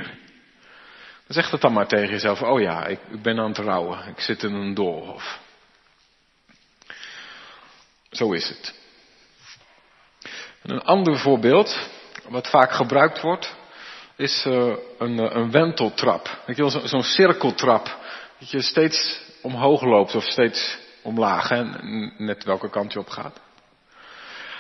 Dan 1.26 1.42
zeg 1.42 1.50
dat 1.50 1.60
dan 1.60 1.72
maar 1.72 1.86
tegen 1.86 2.10
jezelf. 2.10 2.42
Oh 2.42 2.60
ja, 2.60 2.86
ik, 2.86 2.98
ik 3.10 3.22
ben 3.22 3.38
aan 3.38 3.48
het 3.48 3.58
rouwen. 3.58 4.08
Ik 4.08 4.20
zit 4.20 4.42
in 4.42 4.54
een 4.54 4.74
doolhof. 4.74 5.40
Zo 8.10 8.32
is 8.32 8.48
het. 8.48 8.81
Een 10.62 10.82
ander 10.82 11.18
voorbeeld, 11.18 11.88
wat 12.28 12.48
vaak 12.48 12.72
gebruikt 12.72 13.20
wordt, 13.20 13.54
is 14.16 14.44
uh, 14.46 14.74
een, 14.98 15.18
eh, 15.18 15.36
een 15.36 15.50
wenteltrap. 15.50 16.38
Zo'n 16.84 17.02
cirkeltrap. 17.02 17.96
Dat 18.38 18.50
je 18.50 18.62
steeds 18.62 19.20
omhoog 19.42 19.82
loopt 19.82 20.14
of 20.14 20.24
steeds 20.24 20.78
omlaag, 21.02 21.48
hè? 21.48 21.64
net 22.18 22.44
welke 22.44 22.70
kant 22.70 22.92
je 22.92 22.98
op 22.98 23.08
gaat. 23.08 23.40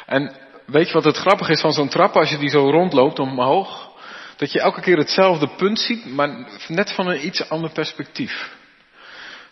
En 0.06 0.36
weet 0.66 0.86
je 0.86 0.92
wat 0.92 1.04
het 1.04 1.16
grappig 1.16 1.48
is 1.48 1.60
van 1.60 1.72
zo'n 1.72 1.88
trap 1.88 2.16
als 2.16 2.30
je 2.30 2.38
die 2.38 2.48
zo 2.48 2.70
rondloopt 2.70 3.18
omhoog? 3.18 3.90
Dat 4.36 4.52
je 4.52 4.60
elke 4.60 4.80
keer 4.80 4.96
hetzelfde 4.96 5.48
punt 5.56 5.78
ziet, 5.78 6.06
maar 6.06 6.46
net 6.68 6.92
van 6.92 7.06
een 7.08 7.26
iets 7.26 7.48
ander 7.48 7.70
perspectief. 7.70 8.56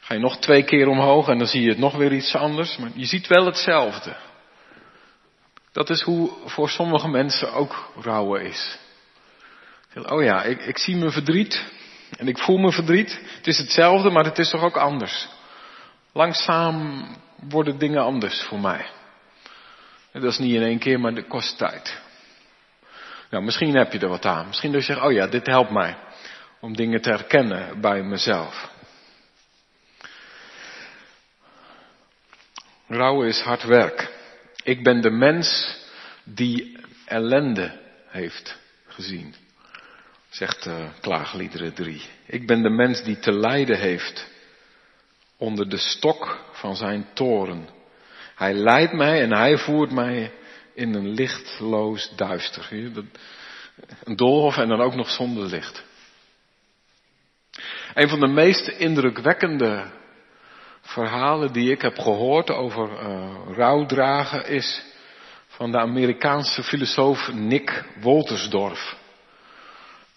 Ga 0.01 0.15
je 0.15 0.21
nog 0.21 0.39
twee 0.39 0.63
keer 0.63 0.89
omhoog 0.89 1.29
en 1.29 1.39
dan 1.39 1.47
zie 1.47 1.63
je 1.63 1.69
het 1.69 1.79
nog 1.79 1.97
weer 1.97 2.13
iets 2.13 2.35
anders, 2.35 2.77
maar 2.77 2.91
je 2.95 3.07
ziet 3.07 3.27
wel 3.27 3.47
hetzelfde. 3.47 4.17
Dat 5.73 5.91
is 5.91 6.03
hoe 6.03 6.31
voor 6.45 6.69
sommige 6.69 7.09
mensen 7.09 7.53
ook 7.53 7.93
rouwen 8.01 8.43
is. 8.43 8.79
Oh 9.95 10.23
ja, 10.23 10.43
ik, 10.43 10.61
ik 10.65 10.79
zie 10.79 10.97
mijn 10.97 11.13
verdriet 11.13 11.65
en 12.19 12.29
ik 12.29 12.39
voel 12.39 12.59
mijn 12.59 12.73
verdriet. 12.73 13.21
Het 13.37 13.47
is 13.47 13.59
hetzelfde, 13.59 14.11
maar 14.11 14.25
het 14.25 14.39
is 14.39 14.51
toch 14.51 14.63
ook 14.63 14.77
anders. 14.77 15.29
Langzaam 16.13 17.07
worden 17.49 17.79
dingen 17.79 18.03
anders 18.03 18.43
voor 18.43 18.61
mij. 18.61 18.87
Dat 20.13 20.23
is 20.23 20.39
niet 20.39 20.55
in 20.55 20.63
één 20.63 20.79
keer, 20.79 21.01
maar 21.01 21.15
dat 21.15 21.27
kost 21.27 21.59
tijd. 21.59 22.01
Nou, 23.31 23.45
misschien 23.45 23.77
heb 23.77 23.93
je 23.93 23.99
er 23.99 24.09
wat 24.09 24.25
aan. 24.25 24.47
Misschien 24.47 24.73
dat 24.73 24.81
je 24.81 24.93
zegt, 24.93 25.07
oh 25.07 25.13
ja, 25.13 25.27
dit 25.27 25.47
helpt 25.47 25.71
mij. 25.71 25.97
Om 26.61 26.77
dingen 26.77 27.01
te 27.01 27.11
herkennen 27.11 27.81
bij 27.81 28.03
mezelf. 28.03 28.71
Rouwen 32.87 33.29
is 33.29 33.41
hard 33.41 33.63
werk. 33.63 34.20
Ik 34.63 34.83
ben 34.83 35.01
de 35.01 35.11
mens 35.11 35.77
die 36.25 36.79
ellende 37.07 37.81
heeft 38.07 38.59
gezien, 38.87 39.35
zegt 40.29 40.67
uh, 40.67 40.89
Klaagliederen 41.01 41.73
3. 41.73 42.03
Ik 42.27 42.47
ben 42.47 42.63
de 42.63 42.71
mens 42.71 43.03
die 43.03 43.19
te 43.19 43.33
lijden 43.33 43.79
heeft 43.79 44.29
onder 45.37 45.69
de 45.69 45.77
stok 45.77 46.45
van 46.53 46.77
zijn 46.77 47.07
toren. 47.15 47.69
Hij 48.35 48.55
leidt 48.55 48.93
mij 48.93 49.23
en 49.23 49.33
hij 49.33 49.59
voert 49.59 49.91
mij 49.91 50.33
in 50.75 50.95
een 50.95 51.09
lichtloos 51.09 52.13
duister. 52.17 52.69
Een 54.05 54.17
doolhof 54.17 54.57
en 54.57 54.69
dan 54.69 54.81
ook 54.81 54.95
nog 54.95 55.11
zonder 55.11 55.47
licht. 55.47 55.85
Een 57.95 58.09
van 58.09 58.21
de 58.21 58.27
meest 58.27 58.69
indrukwekkende 58.69 59.91
verhalen 60.81 61.53
die 61.53 61.71
ik 61.71 61.83
heb 61.83 61.99
gehoord 61.99 62.51
over 62.51 62.89
uh, 62.91 63.31
rouwdragen 63.57 64.47
is 64.47 64.83
van 65.47 65.73
de 65.73 65.79
Amerikaanse 65.79 66.63
filosoof 66.63 67.33
Nick 67.33 67.85
Woltersdorf. 68.01 68.97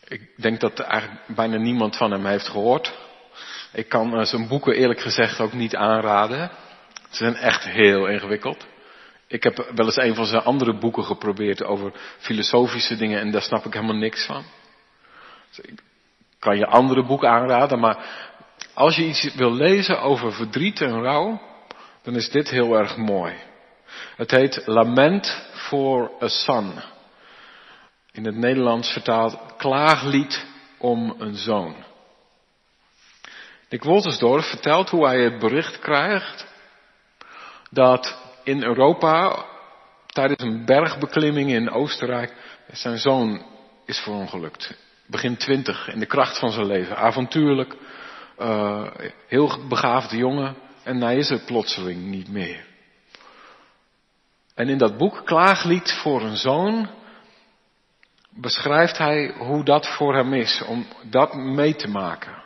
Ik 0.08 0.30
denk 0.36 0.60
dat 0.60 0.80
eigenlijk 0.80 1.22
bijna 1.28 1.58
niemand 1.58 1.96
van 1.96 2.12
hem 2.12 2.26
heeft 2.26 2.48
gehoord. 2.48 2.94
Ik 3.74 3.90
kan 3.90 4.20
uh, 4.20 4.26
zijn 4.26 4.48
boeken 4.48 4.76
eerlijk 4.76 5.00
gezegd 5.02 5.40
ook 5.40 5.54
niet 5.54 5.76
aanraden. 5.76 6.52
Ze 7.10 7.18
zijn 7.18 7.36
echt 7.36 7.64
heel 7.64 8.08
ingewikkeld. 8.08 8.66
Ik 9.28 9.44
heb 9.44 9.72
wel 9.76 9.86
eens 9.86 9.98
een 9.98 10.16
van 10.16 10.26
zijn 10.26 10.44
andere 10.44 10.78
boeken 10.78 11.04
geprobeerd 11.04 11.64
over 11.64 11.92
filosofische 12.18 12.96
dingen 12.96 13.20
en 13.20 13.32
daar 13.32 13.42
snap 13.42 13.66
ik 13.66 13.74
helemaal 13.74 13.96
niks 13.96 14.26
van. 14.26 14.44
Dus 15.50 15.60
ik 15.66 15.82
kan 16.40 16.58
je 16.58 16.66
andere 16.66 17.06
boeken 17.06 17.30
aanraden, 17.30 17.80
maar 17.80 17.98
als 18.74 18.96
je 18.96 19.06
iets 19.06 19.34
wil 19.34 19.54
lezen 19.54 20.02
over 20.02 20.34
verdriet 20.34 20.82
en 20.82 21.02
rouw, 21.02 21.42
dan 22.02 22.16
is 22.16 22.30
dit 22.30 22.50
heel 22.50 22.78
erg 22.78 22.98
mooi. 22.98 23.34
Het 24.16 24.32
heet 24.32 24.62
Lament 24.66 25.48
for 25.54 26.12
a 26.22 26.28
Son. 26.28 26.74
In 28.12 28.26
het 28.26 28.36
Nederlands 28.36 28.92
vertaald 28.92 29.38
Klaaglied 29.58 30.46
om 30.78 31.16
een 31.20 31.36
zoon. 31.36 31.76
Dick 33.70 33.84
Woltersdorf 33.84 34.46
vertelt 34.46 34.90
hoe 34.90 35.06
hij 35.06 35.24
het 35.24 35.40
bericht 35.40 35.80
krijgt 35.80 36.46
dat 37.70 38.18
in 38.44 38.64
Europa 38.64 39.46
tijdens 40.06 40.42
een 40.44 40.66
bergbeklimming 40.66 41.50
in 41.50 41.70
Oostenrijk 41.70 42.34
zijn 42.72 42.98
zoon 42.98 43.46
is 43.86 44.00
verongelukt. 44.00 44.78
Begin 45.06 45.38
twintig, 45.38 45.88
in 45.88 46.00
de 46.00 46.06
kracht 46.06 46.40
van 46.40 46.52
zijn 46.52 46.66
leven. 46.66 46.98
Avontuurlijk, 46.98 47.76
uh, 48.40 48.88
heel 49.28 49.68
begaafde 49.68 50.18
jongen 50.18 50.56
en 50.84 51.02
hij 51.02 51.18
is 51.18 51.30
er 51.30 51.40
plotseling 51.46 52.04
niet 52.04 52.30
meer. 52.30 52.66
En 54.56 54.70
in 54.70 54.78
dat 54.78 54.98
boek 54.98 55.22
Klaaglied 55.26 55.92
voor 55.92 56.22
een 56.22 56.38
zoon 56.38 56.90
beschrijft 58.30 58.98
hij 58.98 59.34
hoe 59.38 59.64
dat 59.64 59.88
voor 59.88 60.16
hem 60.16 60.34
is, 60.34 60.64
om 60.68 60.86
dat 61.10 61.34
mee 61.34 61.76
te 61.76 61.88
maken. 61.88 62.42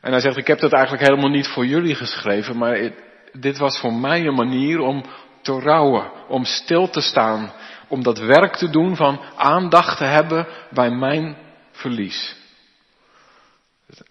En 0.00 0.10
hij 0.10 0.20
zegt, 0.20 0.36
ik 0.36 0.46
heb 0.46 0.58
dat 0.58 0.72
eigenlijk 0.72 1.08
helemaal 1.08 1.30
niet 1.30 1.48
voor 1.48 1.66
jullie 1.66 1.94
geschreven, 1.94 2.56
maar 2.56 2.90
dit 3.32 3.58
was 3.58 3.78
voor 3.78 3.92
mij 3.92 4.26
een 4.26 4.34
manier 4.34 4.80
om 4.80 5.04
te 5.42 5.60
rouwen, 5.60 6.10
om 6.28 6.44
stil 6.44 6.90
te 6.90 7.00
staan, 7.00 7.52
om 7.88 8.02
dat 8.02 8.18
werk 8.18 8.56
te 8.56 8.70
doen 8.70 8.96
van 8.96 9.20
aandacht 9.36 9.98
te 9.98 10.04
hebben 10.04 10.46
bij 10.70 10.90
mijn 10.90 11.36
verlies. 11.72 12.43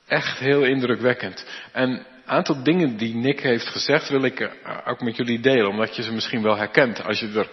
Echt 0.07 0.39
heel 0.39 0.63
indrukwekkend. 0.63 1.45
En 1.71 1.89
een 1.89 2.05
aantal 2.25 2.63
dingen 2.63 2.97
die 2.97 3.15
Nick 3.15 3.39
heeft 3.39 3.67
gezegd 3.67 4.09
wil 4.09 4.23
ik 4.23 4.39
eh, 4.39 4.77
ook 4.85 5.01
met 5.01 5.15
jullie 5.15 5.39
delen, 5.39 5.67
omdat 5.67 5.95
je 5.95 6.03
ze 6.03 6.13
misschien 6.13 6.41
wel 6.41 6.57
herkent 6.57 7.03
als 7.03 7.19
je 7.19 7.31
er 7.35 7.49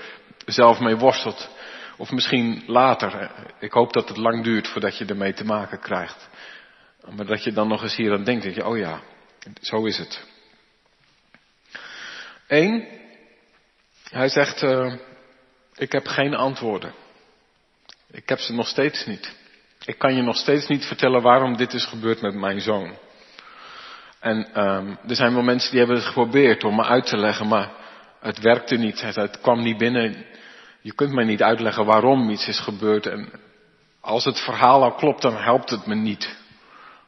zelf 0.46 0.80
mee 0.80 0.96
worstelt. 0.96 1.48
Of 1.96 2.10
misschien 2.10 2.62
later. 2.66 3.30
Ik 3.58 3.72
hoop 3.72 3.92
dat 3.92 4.08
het 4.08 4.16
lang 4.16 4.44
duurt 4.44 4.68
voordat 4.68 4.98
je 4.98 5.04
ermee 5.04 5.32
te 5.32 5.44
maken 5.44 5.80
krijgt. 5.80 6.28
Maar 7.10 7.26
dat 7.26 7.44
je 7.44 7.52
dan 7.52 7.68
nog 7.68 7.82
eens 7.82 7.96
hier 7.96 8.12
aan 8.12 8.24
denkt. 8.24 8.44
Dat 8.44 8.54
je, 8.54 8.66
oh 8.66 8.78
ja, 8.78 9.00
zo 9.60 9.84
is 9.84 9.98
het. 9.98 10.24
Eén, 12.46 12.88
hij 14.10 14.28
zegt, 14.28 14.62
uh, 14.62 14.94
ik 15.74 15.92
heb 15.92 16.06
geen 16.06 16.34
antwoorden. 16.34 16.94
Ik 18.10 18.28
heb 18.28 18.38
ze 18.38 18.52
nog 18.52 18.66
steeds 18.68 19.06
niet. 19.06 19.36
Ik 19.84 19.98
kan 19.98 20.14
je 20.14 20.22
nog 20.22 20.36
steeds 20.36 20.66
niet 20.66 20.84
vertellen 20.84 21.22
waarom 21.22 21.56
dit 21.56 21.72
is 21.72 21.84
gebeurd 21.84 22.20
met 22.20 22.34
mijn 22.34 22.60
zoon. 22.60 22.96
En 24.20 24.66
um, 24.66 24.98
er 25.08 25.16
zijn 25.16 25.34
wel 25.34 25.42
mensen 25.42 25.70
die 25.70 25.78
hebben 25.78 25.96
het 25.96 26.06
geprobeerd 26.06 26.64
om 26.64 26.74
me 26.74 26.84
uit 26.84 27.06
te 27.06 27.16
leggen, 27.16 27.48
maar 27.48 27.70
het 28.20 28.38
werkte 28.38 28.76
niet. 28.76 29.00
Het, 29.00 29.14
het 29.14 29.40
kwam 29.40 29.62
niet 29.62 29.78
binnen. 29.78 30.24
Je 30.80 30.94
kunt 30.94 31.12
mij 31.12 31.24
niet 31.24 31.42
uitleggen 31.42 31.84
waarom 31.84 32.30
iets 32.30 32.48
is 32.48 32.60
gebeurd. 32.60 33.06
En 33.06 33.28
als 34.00 34.24
het 34.24 34.40
verhaal 34.40 34.82
al 34.82 34.94
klopt, 34.94 35.22
dan 35.22 35.36
helpt 35.36 35.70
het 35.70 35.86
me 35.86 35.94
niet. 35.94 36.36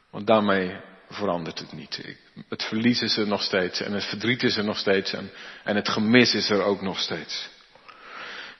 Want 0.09 0.27
daarmee 0.27 0.75
verandert 1.09 1.59
het 1.59 1.73
niet. 1.73 2.15
Het 2.49 2.63
verlies 2.63 3.01
is 3.01 3.17
er 3.17 3.27
nog 3.27 3.41
steeds 3.41 3.81
en 3.81 3.93
het 3.93 4.05
verdriet 4.05 4.43
is 4.43 4.57
er 4.57 4.63
nog 4.63 4.77
steeds 4.77 5.13
en, 5.13 5.31
en 5.63 5.75
het 5.75 5.89
gemis 5.89 6.33
is 6.33 6.49
er 6.49 6.63
ook 6.63 6.81
nog 6.81 6.99
steeds. 6.99 7.49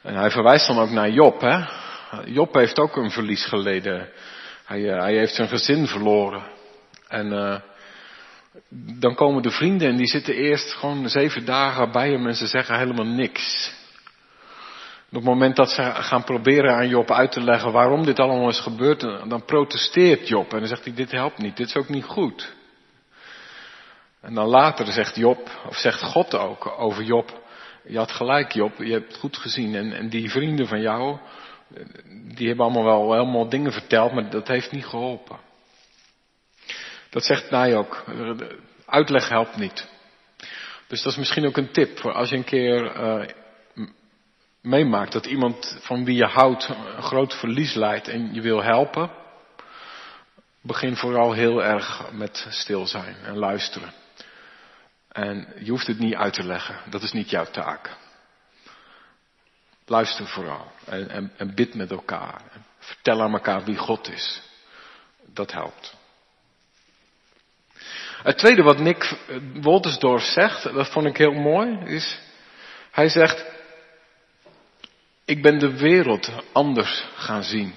En 0.01 0.15
hij 0.15 0.32
verwijst 0.32 0.67
dan 0.67 0.79
ook 0.79 0.89
naar 0.89 1.10
Job, 1.10 1.41
hè. 1.41 1.65
Job 2.25 2.53
heeft 2.53 2.79
ook 2.79 2.96
een 2.96 3.12
verlies 3.12 3.46
geleden. 3.46 4.10
Hij, 4.65 4.89
eh, 4.89 5.00
hij 5.01 5.13
heeft 5.13 5.36
zijn 5.36 5.48
gezin 5.48 5.88
verloren. 5.88 6.43
En 7.08 7.34
uh, 7.34 7.55
dan 9.00 9.15
komen 9.15 9.41
de 9.41 9.51
vrienden 9.51 9.89
en 9.89 9.96
die 9.96 10.08
zitten 10.08 10.34
eerst 10.34 10.74
gewoon 10.74 11.10
zeven 11.10 11.46
dagen 11.46 11.91
bij 11.91 12.10
hem 12.10 12.27
en 12.27 12.36
ze 12.36 12.48
zeggen 12.48 12.77
helemaal 12.77 13.05
niks. 13.05 13.74
Op 15.10 15.20
het 15.20 15.24
moment 15.27 15.55
dat 15.55 15.70
ze 15.70 15.82
gaan 15.82 16.24
proberen 16.24 16.75
aan 16.75 16.88
Job 16.88 17.12
uit 17.12 17.32
te 17.32 17.41
leggen 17.41 17.72
waarom 17.72 18.05
dit 18.05 18.20
allemaal 18.20 18.50
is 18.50 18.60
gebeurd, 18.60 19.00
dan 19.01 19.46
protesteert 19.46 20.27
Job 20.27 20.53
en 20.53 20.60
dan 20.60 20.67
zegt 20.67 20.84
hij, 20.84 20.93
dit 20.93 21.12
helpt 21.12 21.38
niet, 21.38 21.58
dit 21.58 21.67
is 21.67 21.75
ook 21.75 21.89
niet 21.89 22.03
goed. 22.03 22.53
En 24.22 24.34
dan 24.34 24.48
later 24.48 24.86
zegt 24.86 25.15
Job, 25.15 25.50
of 25.67 25.75
zegt 25.77 26.01
God 26.01 26.36
ook 26.36 26.74
over 26.77 27.03
Job, 27.03 27.41
je 27.84 27.98
had 27.98 28.12
gelijk 28.12 28.53
Job, 28.53 28.77
je 28.77 28.91
hebt 28.91 29.08
het 29.08 29.17
goed 29.17 29.38
gezien 29.38 29.75
en, 29.75 29.93
en 29.93 30.10
die 30.10 30.29
vrienden 30.29 30.67
van 30.67 30.82
jou, 30.82 31.17
die 32.36 32.48
hebben 32.48 32.65
allemaal 32.65 32.84
wel 32.84 33.13
helemaal 33.13 33.50
dingen 33.50 33.72
verteld, 33.72 34.13
maar 34.13 34.30
dat 34.30 34.48
heeft 34.48 34.72
niet 34.72 34.86
geholpen. 34.86 35.39
Dat 37.10 37.25
zegt 37.25 37.50
hij 37.50 37.75
ook. 37.77 38.03
Uitleg 38.86 39.30
helpt 39.30 39.56
niet. 39.56 39.88
Dus 40.88 41.01
dat 41.01 41.12
is 41.12 41.18
misschien 41.18 41.46
ook 41.46 41.58
een 41.58 41.72
tip 41.72 42.00
voor 42.00 42.13
als 42.13 42.30
je 42.30 42.36
een 42.36 42.44
keer 42.44 42.96
uh, 42.96 43.27
meemaakt 44.62 45.12
dat 45.12 45.25
iemand 45.25 45.77
van 45.82 46.06
wie 46.06 46.15
je 46.15 46.25
houdt 46.25 46.68
een 46.68 47.03
groot 47.03 47.34
verlies 47.34 47.74
leidt 47.74 48.08
en 48.08 48.34
je 48.34 48.42
wil 48.42 48.63
helpen. 48.63 49.12
Begin 50.62 50.96
vooral 50.96 51.34
heel 51.34 51.63
erg 51.63 52.12
met 52.12 52.48
stil 52.50 52.88
zijn 52.88 53.15
en 53.24 53.38
luisteren. 53.38 53.94
En 55.08 55.48
je 55.60 55.70
hoeft 55.70 55.88
het 55.88 56.00
niet 56.00 56.15
uit 56.15 56.34
te 56.34 56.44
leggen. 56.44 56.75
Dat 56.89 57.03
is 57.03 57.12
niet 57.12 57.30
jouw 57.30 57.45
taak. 57.45 57.98
Luister 59.86 60.28
vooral 60.28 60.72
en, 60.86 61.10
en, 61.10 61.32
en 61.38 61.56
bid 61.56 61.74
met 61.74 61.91
elkaar. 61.91 62.41
Vertel 62.80 63.22
aan 63.22 63.34
elkaar 63.34 63.63
wie 63.63 63.78
God 63.78 64.10
is. 64.10 64.41
Dat 65.26 65.52
helpt. 65.52 65.96
Het 68.24 68.38
tweede 68.38 68.63
wat 68.63 68.80
Nick 68.80 69.17
Woltersdorf 69.62 70.24
zegt, 70.24 70.63
dat 70.63 70.89
vond 70.89 71.06
ik 71.06 71.17
heel 71.17 71.34
mooi, 71.34 71.78
is, 71.86 72.19
hij 72.91 73.10
zegt, 73.10 73.46
ik 75.26 75.41
ben 75.41 75.60
de 75.60 75.78
wereld 75.78 76.32
anders 76.52 77.06
gaan 77.15 77.43
zien. 77.43 77.74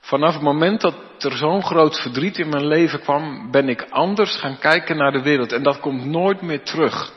Vanaf 0.00 0.32
het 0.32 0.42
moment 0.42 0.80
dat 0.80 0.94
er 1.18 1.36
zo'n 1.36 1.62
groot 1.62 2.00
verdriet 2.00 2.38
in 2.38 2.48
mijn 2.48 2.66
leven 2.66 3.00
kwam, 3.00 3.50
ben 3.50 3.68
ik 3.68 3.86
anders 3.90 4.36
gaan 4.36 4.58
kijken 4.58 4.96
naar 4.96 5.12
de 5.12 5.22
wereld. 5.22 5.52
En 5.52 5.62
dat 5.62 5.80
komt 5.80 6.04
nooit 6.04 6.42
meer 6.42 6.62
terug. 6.62 7.12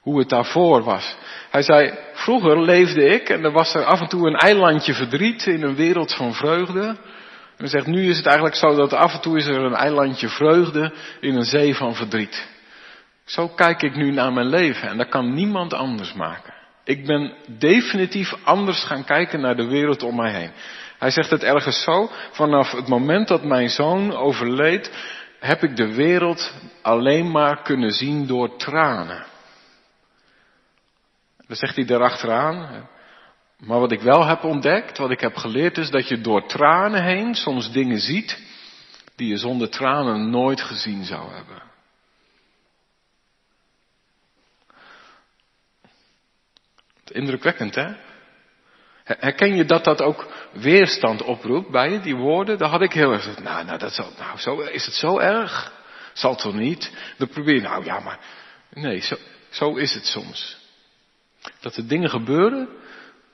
Hoe 0.00 0.18
het 0.18 0.28
daarvoor 0.28 0.82
was. 0.82 1.16
Hij 1.50 1.62
zei, 1.62 1.94
vroeger 2.12 2.62
leefde 2.62 3.04
ik 3.04 3.28
en 3.28 3.44
er 3.44 3.52
was 3.52 3.74
er 3.74 3.84
af 3.84 4.00
en 4.00 4.08
toe 4.08 4.26
een 4.26 4.36
eilandje 4.36 4.94
verdriet 4.94 5.46
in 5.46 5.62
een 5.62 5.74
wereld 5.74 6.14
van 6.14 6.34
vreugde. 6.34 6.82
En 6.82 7.66
hij 7.66 7.68
zegt, 7.68 7.86
nu 7.86 8.08
is 8.08 8.16
het 8.16 8.26
eigenlijk 8.26 8.56
zo 8.56 8.74
dat 8.74 8.92
af 8.92 9.14
en 9.14 9.20
toe 9.20 9.36
is 9.36 9.46
er 9.46 9.58
een 9.58 9.74
eilandje 9.74 10.28
vreugde 10.28 10.92
in 11.20 11.34
een 11.34 11.44
zee 11.44 11.74
van 11.74 11.94
verdriet. 11.94 12.48
Zo 13.24 13.48
kijk 13.48 13.82
ik 13.82 13.96
nu 13.96 14.10
naar 14.10 14.32
mijn 14.32 14.48
leven 14.48 14.88
en 14.88 14.96
dat 14.96 15.08
kan 15.08 15.34
niemand 15.34 15.74
anders 15.74 16.12
maken. 16.12 16.54
Ik 16.84 17.06
ben 17.06 17.32
definitief 17.58 18.34
anders 18.44 18.84
gaan 18.84 19.04
kijken 19.04 19.40
naar 19.40 19.56
de 19.56 19.66
wereld 19.66 20.02
om 20.02 20.16
mij 20.16 20.32
heen. 20.32 20.50
Hij 20.98 21.10
zegt 21.10 21.30
het 21.30 21.42
ergens 21.42 21.82
zo, 21.82 22.10
vanaf 22.30 22.72
het 22.72 22.88
moment 22.88 23.28
dat 23.28 23.44
mijn 23.44 23.68
zoon 23.68 24.16
overleed, 24.16 24.90
heb 25.40 25.62
ik 25.62 25.76
de 25.76 25.94
wereld 25.94 26.54
alleen 26.82 27.30
maar 27.30 27.62
kunnen 27.62 27.90
zien 27.90 28.26
door 28.26 28.56
tranen. 28.56 29.24
Dan 31.50 31.58
zegt 31.58 31.76
hij 31.76 31.84
erachteraan, 31.84 32.88
maar 33.58 33.80
wat 33.80 33.92
ik 33.92 34.00
wel 34.00 34.26
heb 34.26 34.44
ontdekt, 34.44 34.98
wat 34.98 35.10
ik 35.10 35.20
heb 35.20 35.36
geleerd, 35.36 35.78
is 35.78 35.90
dat 35.90 36.08
je 36.08 36.20
door 36.20 36.46
tranen 36.46 37.02
heen 37.02 37.34
soms 37.34 37.72
dingen 37.72 38.00
ziet 38.00 38.38
die 39.16 39.28
je 39.28 39.36
zonder 39.36 39.70
tranen 39.70 40.30
nooit 40.30 40.60
gezien 40.60 41.04
zou 41.04 41.32
hebben. 41.32 41.62
Indrukwekkend, 47.04 47.74
hè? 47.74 47.92
Herken 49.04 49.56
je 49.56 49.64
dat 49.64 49.84
dat 49.84 50.02
ook 50.02 50.32
weerstand 50.52 51.22
oproept 51.22 51.70
bij 51.70 51.90
je, 51.90 52.00
die 52.00 52.16
woorden? 52.16 52.58
Daar 52.58 52.70
had 52.70 52.82
ik 52.82 52.92
heel 52.92 53.12
erg 53.12 53.22
gezegd, 53.22 53.42
nou, 53.42 53.64
nou, 53.64 53.78
dat 53.78 53.92
zal, 53.92 54.12
nou 54.18 54.38
zo, 54.38 54.60
is 54.60 54.86
het 54.86 54.94
zo 54.94 55.18
erg? 55.18 55.72
Zal 56.12 56.36
toch 56.36 56.54
niet? 56.54 56.92
Dan 57.18 57.28
probeer 57.28 57.54
je, 57.54 57.60
nou 57.60 57.84
ja, 57.84 58.00
maar, 58.00 58.18
nee, 58.70 59.00
zo, 59.00 59.16
zo 59.48 59.76
is 59.76 59.94
het 59.94 60.06
soms. 60.06 60.59
Dat 61.60 61.76
er 61.76 61.88
dingen 61.88 62.10
gebeuren 62.10 62.68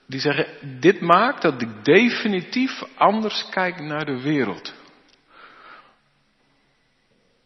die 0.06 0.20
zeggen, 0.20 0.80
dit 0.80 1.00
maakt 1.00 1.42
dat 1.42 1.62
ik 1.62 1.84
definitief 1.84 2.82
anders 2.94 3.48
kijk 3.48 3.80
naar 3.80 4.04
de 4.04 4.20
wereld. 4.20 4.74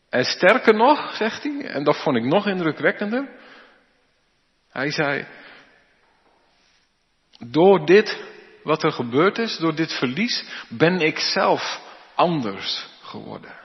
En 0.09 0.25
sterker 0.25 0.75
nog, 0.75 1.15
zegt 1.15 1.43
hij, 1.43 1.67
en 1.67 1.85
dat 1.85 2.03
vond 2.03 2.17
ik 2.17 2.25
nog 2.25 2.47
indrukwekkender. 2.47 3.29
Hij 4.71 4.91
zei, 4.91 5.27
door 7.39 7.87
dit 7.87 8.23
wat 8.63 8.83
er 8.83 8.93
gebeurd 8.93 9.39
is, 9.39 9.57
door 9.57 9.75
dit 9.75 9.93
verlies, 9.93 10.45
ben 10.69 11.01
ik 11.01 11.19
zelf 11.19 11.81
anders 12.15 12.87
geworden. 13.03 13.59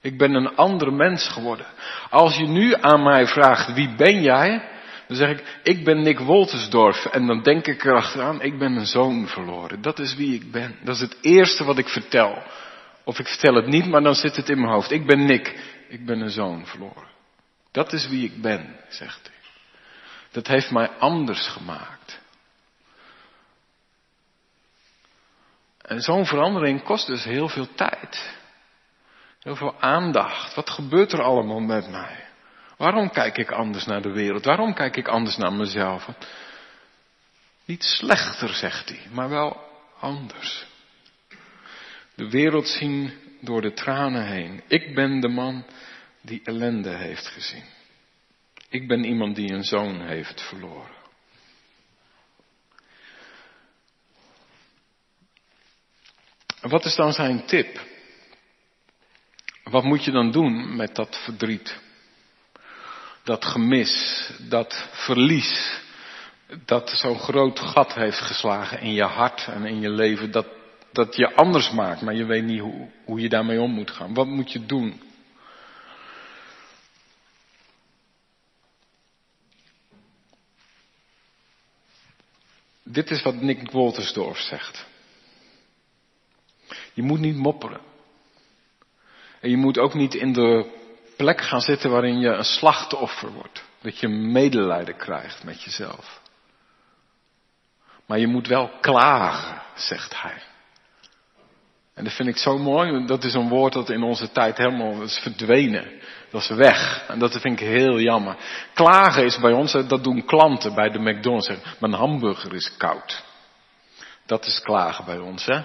Ik 0.00 0.18
ben 0.18 0.34
een 0.34 0.56
ander 0.56 0.92
mens 0.92 1.28
geworden. 1.28 1.66
Als 2.10 2.36
je 2.36 2.46
nu 2.46 2.74
aan 2.74 3.02
mij 3.02 3.26
vraagt, 3.26 3.72
wie 3.72 3.94
ben 3.94 4.22
jij? 4.22 4.68
Dan 5.10 5.18
zeg 5.18 5.30
ik, 5.30 5.58
ik 5.62 5.84
ben 5.84 6.02
Nick 6.02 6.18
Woltersdorf. 6.18 7.06
En 7.06 7.26
dan 7.26 7.42
denk 7.42 7.66
ik 7.66 7.84
erachteraan, 7.84 8.42
ik 8.42 8.58
ben 8.58 8.76
een 8.76 8.86
zoon 8.86 9.28
verloren. 9.28 9.82
Dat 9.82 9.98
is 9.98 10.14
wie 10.14 10.34
ik 10.34 10.50
ben. 10.50 10.76
Dat 10.84 10.94
is 10.94 11.00
het 11.00 11.16
eerste 11.20 11.64
wat 11.64 11.78
ik 11.78 11.88
vertel. 11.88 12.42
Of 13.04 13.18
ik 13.18 13.26
vertel 13.26 13.54
het 13.54 13.66
niet, 13.66 13.86
maar 13.86 14.02
dan 14.02 14.14
zit 14.14 14.36
het 14.36 14.48
in 14.48 14.60
mijn 14.60 14.72
hoofd. 14.72 14.90
Ik 14.90 15.06
ben 15.06 15.24
Nick. 15.24 15.58
Ik 15.88 16.06
ben 16.06 16.20
een 16.20 16.30
zoon 16.30 16.66
verloren. 16.66 17.08
Dat 17.72 17.92
is 17.92 18.08
wie 18.08 18.24
ik 18.24 18.42
ben, 18.42 18.76
zegt 18.88 19.26
hij. 19.26 19.36
Dat 20.30 20.46
heeft 20.46 20.70
mij 20.70 20.88
anders 20.88 21.48
gemaakt. 21.48 22.20
En 25.78 26.00
zo'n 26.00 26.26
verandering 26.26 26.82
kost 26.82 27.06
dus 27.06 27.24
heel 27.24 27.48
veel 27.48 27.74
tijd. 27.74 28.38
Heel 29.40 29.56
veel 29.56 29.80
aandacht. 29.80 30.54
Wat 30.54 30.70
gebeurt 30.70 31.12
er 31.12 31.22
allemaal 31.22 31.60
met 31.60 31.90
mij? 31.90 32.29
Waarom 32.80 33.10
kijk 33.10 33.38
ik 33.38 33.50
anders 33.50 33.84
naar 33.84 34.02
de 34.02 34.10
wereld? 34.10 34.44
Waarom 34.44 34.74
kijk 34.74 34.96
ik 34.96 35.08
anders 35.08 35.36
naar 35.36 35.52
mezelf? 35.52 36.08
Niet 37.64 37.82
slechter, 37.82 38.48
zegt 38.54 38.88
hij, 38.88 39.00
maar 39.10 39.28
wel 39.28 39.60
anders. 39.98 40.66
De 42.14 42.30
wereld 42.30 42.68
zien 42.68 43.12
door 43.40 43.60
de 43.60 43.72
tranen 43.72 44.26
heen. 44.26 44.62
Ik 44.68 44.94
ben 44.94 45.20
de 45.20 45.28
man 45.28 45.64
die 46.20 46.40
ellende 46.44 46.96
heeft 46.96 47.26
gezien. 47.26 47.64
Ik 48.68 48.88
ben 48.88 49.04
iemand 49.04 49.36
die 49.36 49.52
een 49.52 49.64
zoon 49.64 50.00
heeft 50.00 50.40
verloren. 50.40 50.96
Wat 56.60 56.84
is 56.84 56.94
dan 56.94 57.12
zijn 57.12 57.46
tip? 57.46 57.80
Wat 59.64 59.84
moet 59.84 60.04
je 60.04 60.10
dan 60.10 60.30
doen 60.30 60.76
met 60.76 60.94
dat 60.94 61.20
verdriet? 61.24 61.88
Dat 63.22 63.44
gemis, 63.44 64.26
dat 64.48 64.88
verlies, 64.92 65.80
dat 66.64 66.90
zo'n 66.90 67.18
groot 67.18 67.60
gat 67.60 67.94
heeft 67.94 68.18
geslagen 68.18 68.80
in 68.80 68.92
je 68.92 69.04
hart 69.04 69.46
en 69.46 69.64
in 69.64 69.80
je 69.80 69.90
leven, 69.90 70.30
dat, 70.30 70.46
dat 70.92 71.16
je 71.16 71.34
anders 71.34 71.70
maakt, 71.70 72.00
maar 72.00 72.14
je 72.14 72.24
weet 72.24 72.44
niet 72.44 72.60
hoe, 72.60 72.90
hoe 73.04 73.20
je 73.20 73.28
daarmee 73.28 73.60
om 73.60 73.70
moet 73.70 73.90
gaan. 73.90 74.14
Wat 74.14 74.26
moet 74.26 74.52
je 74.52 74.66
doen? 74.66 75.00
Dit 82.82 83.10
is 83.10 83.22
wat 83.22 83.34
Nick 83.34 83.70
Woltersdorf 83.70 84.38
zegt. 84.38 84.86
Je 86.92 87.02
moet 87.02 87.20
niet 87.20 87.36
mopperen. 87.36 87.80
En 89.40 89.50
je 89.50 89.56
moet 89.56 89.78
ook 89.78 89.94
niet 89.94 90.14
in 90.14 90.32
de 90.32 90.79
plek 91.20 91.40
gaan 91.40 91.60
zitten 91.60 91.90
waarin 91.90 92.20
je 92.20 92.28
een 92.28 92.44
slachtoffer 92.44 93.32
wordt. 93.32 93.62
Dat 93.82 93.98
je 93.98 94.08
medelijden 94.08 94.96
krijgt 94.96 95.44
met 95.44 95.62
jezelf. 95.62 96.20
Maar 98.06 98.18
je 98.18 98.26
moet 98.26 98.46
wel 98.46 98.70
klagen, 98.80 99.62
zegt 99.74 100.22
hij. 100.22 100.42
En 101.94 102.04
dat 102.04 102.12
vind 102.12 102.28
ik 102.28 102.36
zo 102.36 102.58
mooi. 102.58 103.06
Dat 103.06 103.24
is 103.24 103.34
een 103.34 103.48
woord 103.48 103.72
dat 103.72 103.90
in 103.90 104.02
onze 104.02 104.32
tijd 104.32 104.56
helemaal 104.56 105.02
is 105.02 105.18
verdwenen. 105.18 106.00
Dat 106.30 106.40
is 106.40 106.48
weg. 106.48 107.04
En 107.08 107.18
dat 107.18 107.40
vind 107.40 107.60
ik 107.60 107.66
heel 107.66 108.00
jammer. 108.00 108.36
Klagen 108.74 109.24
is 109.24 109.38
bij 109.38 109.52
ons, 109.52 109.72
dat 109.72 110.04
doen 110.04 110.24
klanten 110.24 110.74
bij 110.74 110.90
de 110.90 110.98
McDonald's. 110.98 111.50
Mijn 111.78 111.92
hamburger 111.92 112.54
is 112.54 112.76
koud. 112.76 113.24
Dat 114.26 114.46
is 114.46 114.60
klagen 114.60 115.04
bij 115.04 115.18
ons, 115.18 115.46
hè. 115.46 115.62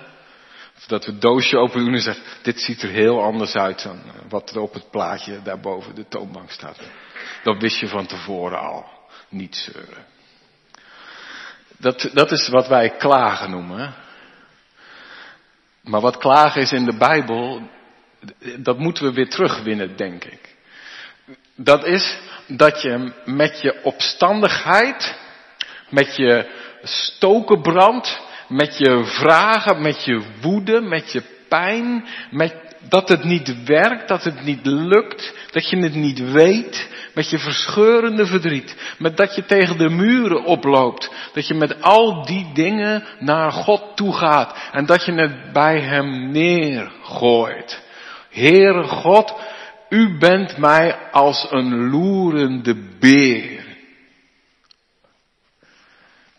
Dat 0.88 1.06
we 1.06 1.12
het 1.12 1.22
doosje 1.22 1.58
open 1.58 1.86
doen 1.86 1.94
en 1.94 2.02
zeggen, 2.02 2.24
dit 2.42 2.60
ziet 2.60 2.82
er 2.82 2.90
heel 2.90 3.22
anders 3.22 3.56
uit 3.56 3.84
dan 3.84 3.98
eh, 3.98 4.12
wat 4.30 4.50
er 4.50 4.60
op 4.60 4.74
het 4.74 4.90
plaatje 4.90 5.42
daarboven 5.42 5.96
de 5.96 6.08
toonbank 6.08 6.52
staat. 6.52 6.80
Dat 7.44 7.62
wist 7.62 7.80
je 7.80 7.88
van 7.88 8.06
tevoren 8.06 8.60
al. 8.60 8.86
Niet 9.30 9.56
zeuren. 9.56 10.06
Dat, 11.78 12.10
dat 12.14 12.32
is 12.32 12.48
wat 12.48 12.68
wij 12.68 12.90
klagen 12.90 13.50
noemen. 13.50 13.94
Maar 15.82 16.02
wat 16.02 16.18
klagen 16.18 16.62
is 16.62 16.72
in 16.72 16.86
de 16.86 16.98
Bijbel, 16.98 17.70
dat 18.58 18.78
moeten 18.78 19.04
we 19.04 19.14
weer 19.14 19.30
terugwinnen, 19.30 19.96
denk 19.98 20.24
ik. 20.24 20.56
Dat 21.56 21.86
is 21.86 22.18
dat 22.48 22.82
je 22.82 23.14
met 23.26 23.62
je 23.62 23.84
opstandigheid, 23.84 25.16
met 25.90 26.16
je 26.16 26.50
stokenbrand, 26.84 28.20
met 28.48 28.78
je 28.78 29.04
vragen, 29.06 29.82
met 29.82 30.06
je 30.06 30.22
woede, 30.42 30.82
met 30.82 31.12
je 31.12 31.24
pijn, 31.48 32.06
met 32.32 32.66
dat 32.90 33.10
het 33.10 33.24
niet 33.24 33.64
werkt, 33.64 34.08
dat 34.08 34.24
het 34.24 34.44
niet 34.44 34.66
lukt, 34.66 35.34
dat 35.52 35.70
je 35.70 35.78
het 35.78 35.96
niet 35.96 36.32
weet, 36.32 36.90
met 37.14 37.30
je 37.30 37.40
verscheurende 37.40 38.26
verdriet, 38.26 38.76
met 38.98 39.18
dat 39.18 39.36
je 39.36 39.46
tegen 39.46 39.78
de 39.78 39.90
muren 39.90 40.44
oploopt, 40.44 41.12
dat 41.34 41.48
je 41.48 41.54
met 41.54 41.82
al 41.82 42.26
die 42.26 42.50
dingen 42.54 43.04
naar 43.20 43.52
God 43.52 43.82
toe 43.96 44.14
gaat 44.14 44.70
en 44.72 44.86
dat 44.86 45.06
je 45.06 45.14
het 45.14 45.54
bij 45.54 45.80
Hem 45.80 46.32
neergooit. 46.32 47.84
Heere 48.30 48.84
God, 48.84 49.34
U 49.90 50.18
bent 50.18 50.58
mij 50.58 50.96
als 51.12 51.48
een 51.50 51.90
loerende 51.90 52.76
beer. 53.00 53.65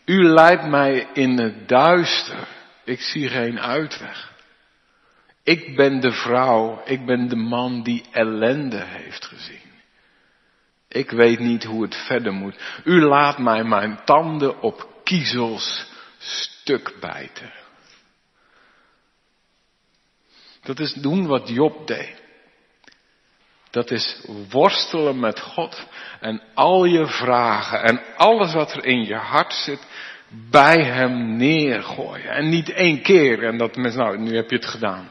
U 0.07 0.25
leidt 0.25 0.67
mij 0.67 1.09
in 1.13 1.39
het 1.39 1.69
duister. 1.69 2.49
Ik 2.85 3.01
zie 3.01 3.29
geen 3.29 3.61
uitweg. 3.61 4.35
Ik 5.43 5.77
ben 5.77 6.01
de 6.01 6.13
vrouw, 6.13 6.83
ik 6.85 7.07
ben 7.07 7.29
de 7.29 7.37
man 7.37 7.83
die 7.83 8.05
ellende 8.11 8.85
heeft 8.85 9.25
gezien. 9.25 9.73
Ik 10.89 11.11
weet 11.11 11.39
niet 11.39 11.65
hoe 11.65 11.83
het 11.83 11.97
verder 11.97 12.33
moet. 12.33 12.81
U 12.85 13.01
laat 13.01 13.39
mij 13.39 13.65
mijn 13.65 14.01
tanden 14.05 14.61
op 14.61 15.01
kiezels 15.05 15.87
stuk 16.19 16.97
bijten. 17.01 17.53
Dat 20.63 20.79
is 20.79 20.93
doen 20.93 21.27
wat 21.27 21.49
Job 21.49 21.87
deed. 21.87 22.26
Dat 23.77 23.91
is 23.91 24.21
worstelen 24.51 25.21
met 25.21 25.41
God 25.41 25.87
en 26.21 26.43
al 26.55 26.85
je 26.85 27.07
vragen 27.07 27.83
en 27.83 28.01
alles 28.17 28.53
wat 28.53 28.73
er 28.73 28.85
in 28.85 29.05
je 29.05 29.15
hart 29.15 29.53
zit 29.53 29.87
bij 30.51 30.85
hem 30.85 31.37
neergooien. 31.37 32.31
En 32.31 32.49
niet 32.49 32.71
één 32.71 33.03
keer 33.03 33.45
en 33.45 33.59
dat 33.59 33.77
mensen, 33.77 34.01
nou, 34.01 34.19
nu 34.19 34.37
heb 34.37 34.51
je 34.51 34.57
het 34.57 34.67
gedaan. 34.67 35.11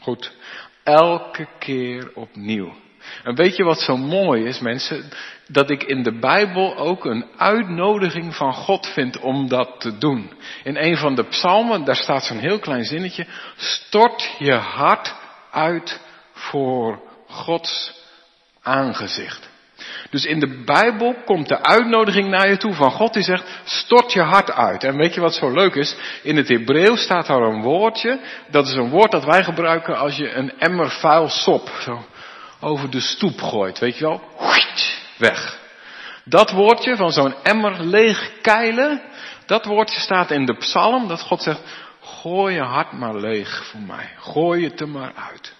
Goed, 0.00 0.32
elke 0.82 1.48
keer 1.58 2.10
opnieuw. 2.14 2.74
En 3.24 3.34
weet 3.34 3.56
je 3.56 3.64
wat 3.64 3.80
zo 3.80 3.96
mooi 3.96 4.44
is, 4.44 4.60
mensen? 4.60 5.08
Dat 5.48 5.70
ik 5.70 5.82
in 5.82 6.02
de 6.02 6.18
Bijbel 6.18 6.76
ook 6.76 7.04
een 7.04 7.26
uitnodiging 7.36 8.34
van 8.34 8.52
God 8.52 8.86
vind 8.86 9.20
om 9.20 9.48
dat 9.48 9.80
te 9.80 9.98
doen. 9.98 10.32
In 10.64 10.76
een 10.76 10.96
van 10.96 11.14
de 11.14 11.24
psalmen, 11.24 11.84
daar 11.84 11.96
staat 11.96 12.24
zo'n 12.24 12.38
heel 12.38 12.58
klein 12.58 12.84
zinnetje. 12.84 13.26
Stort 13.56 14.34
je 14.38 14.54
hart 14.54 15.14
uit 15.50 16.00
voor 16.32 17.00
Gods 17.26 17.95
aangezicht. 18.66 19.48
Dus 20.10 20.24
in 20.24 20.40
de 20.40 20.62
Bijbel 20.64 21.14
komt 21.24 21.48
de 21.48 21.62
uitnodiging 21.62 22.28
naar 22.28 22.48
je 22.48 22.56
toe 22.56 22.74
van 22.74 22.90
God 22.90 23.12
die 23.12 23.22
zegt, 23.22 23.60
stort 23.64 24.12
je 24.12 24.22
hart 24.22 24.52
uit. 24.52 24.84
En 24.84 24.96
weet 24.96 25.14
je 25.14 25.20
wat 25.20 25.34
zo 25.34 25.50
leuk 25.50 25.74
is? 25.74 25.96
In 26.22 26.36
het 26.36 26.48
Hebreeuws 26.48 27.02
staat 27.02 27.26
daar 27.26 27.42
een 27.42 27.62
woordje, 27.62 28.20
dat 28.50 28.66
is 28.66 28.74
een 28.74 28.90
woord 28.90 29.10
dat 29.10 29.24
wij 29.24 29.44
gebruiken 29.44 29.96
als 29.98 30.16
je 30.16 30.32
een 30.32 30.58
emmer 30.58 30.90
vuil 30.90 31.28
sop 31.28 31.68
zo 31.80 32.04
over 32.60 32.90
de 32.90 33.00
stoep 33.00 33.40
gooit. 33.40 33.78
Weet 33.78 33.98
je 33.98 34.04
wel? 34.04 34.22
Weg. 35.18 35.58
Dat 36.24 36.50
woordje 36.50 36.96
van 36.96 37.12
zo'n 37.12 37.34
emmer 37.42 37.84
leeg 37.84 38.30
keilen, 38.42 39.02
dat 39.46 39.64
woordje 39.64 40.00
staat 40.00 40.30
in 40.30 40.46
de 40.46 40.56
psalm 40.56 41.08
dat 41.08 41.20
God 41.20 41.42
zegt, 41.42 41.60
gooi 42.00 42.54
je 42.54 42.62
hart 42.62 42.92
maar 42.92 43.16
leeg 43.16 43.66
voor 43.66 43.80
mij. 43.80 44.10
Gooi 44.18 44.64
het 44.64 44.80
er 44.80 44.88
maar 44.88 45.12
uit. 45.30 45.55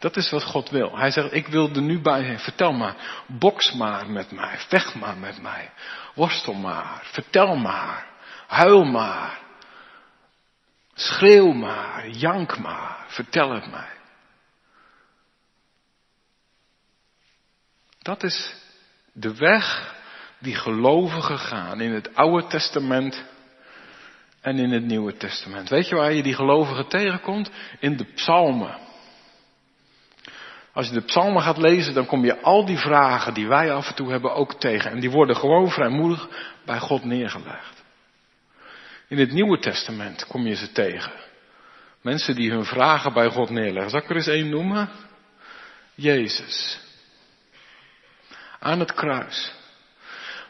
Dat 0.00 0.16
is 0.16 0.30
wat 0.30 0.44
God 0.44 0.70
wil. 0.70 0.96
Hij 0.96 1.10
zegt, 1.10 1.32
ik 1.32 1.46
wil 1.46 1.70
er 1.74 1.82
nu 1.82 2.00
bij 2.00 2.24
zijn. 2.24 2.38
Vertel 2.38 2.72
maar. 2.72 3.22
Boks 3.26 3.72
maar 3.72 4.10
met 4.10 4.30
mij. 4.30 4.58
Vecht 4.58 4.94
maar 4.94 5.16
met 5.16 5.42
mij. 5.42 5.70
Worstel 6.14 6.54
maar. 6.54 7.00
Vertel 7.02 7.56
maar. 7.56 8.06
Huil 8.46 8.84
maar. 8.84 9.38
Schreeuw 10.94 11.52
maar. 11.52 12.08
Jank 12.08 12.58
maar. 12.58 13.04
Vertel 13.08 13.50
het 13.50 13.70
mij. 13.70 13.98
Dat 17.98 18.22
is 18.22 18.54
de 19.12 19.34
weg 19.34 19.94
die 20.38 20.54
gelovigen 20.54 21.38
gaan 21.38 21.80
in 21.80 21.92
het 21.92 22.14
Oude 22.14 22.46
Testament 22.46 23.24
en 24.40 24.58
in 24.58 24.70
het 24.70 24.84
Nieuwe 24.84 25.16
Testament. 25.16 25.68
Weet 25.68 25.88
je 25.88 25.94
waar 25.94 26.12
je 26.12 26.22
die 26.22 26.34
gelovigen 26.34 26.88
tegenkomt? 26.88 27.50
In 27.78 27.96
de 27.96 28.04
psalmen. 28.04 28.88
Als 30.72 30.86
je 30.86 30.92
de 30.92 31.00
psalmen 31.00 31.42
gaat 31.42 31.58
lezen, 31.58 31.94
dan 31.94 32.06
kom 32.06 32.24
je 32.24 32.40
al 32.40 32.64
die 32.66 32.78
vragen 32.78 33.34
die 33.34 33.48
wij 33.48 33.72
af 33.72 33.88
en 33.88 33.94
toe 33.94 34.10
hebben 34.10 34.34
ook 34.34 34.54
tegen. 34.54 34.90
En 34.90 35.00
die 35.00 35.10
worden 35.10 35.36
gewoon 35.36 35.70
vrijmoedig 35.70 36.28
bij 36.64 36.78
God 36.78 37.04
neergelegd. 37.04 37.82
In 39.08 39.18
het 39.18 39.32
Nieuwe 39.32 39.58
Testament 39.58 40.26
kom 40.26 40.46
je 40.46 40.54
ze 40.54 40.72
tegen. 40.72 41.12
Mensen 42.02 42.34
die 42.34 42.50
hun 42.50 42.64
vragen 42.64 43.12
bij 43.12 43.28
God 43.28 43.50
neerleggen. 43.50 43.90
Zal 43.90 44.00
ik 44.00 44.10
er 44.10 44.16
eens 44.16 44.26
één 44.26 44.48
noemen? 44.48 44.88
Jezus. 45.94 46.80
Aan 48.58 48.78
het 48.78 48.92
kruis. 48.92 49.52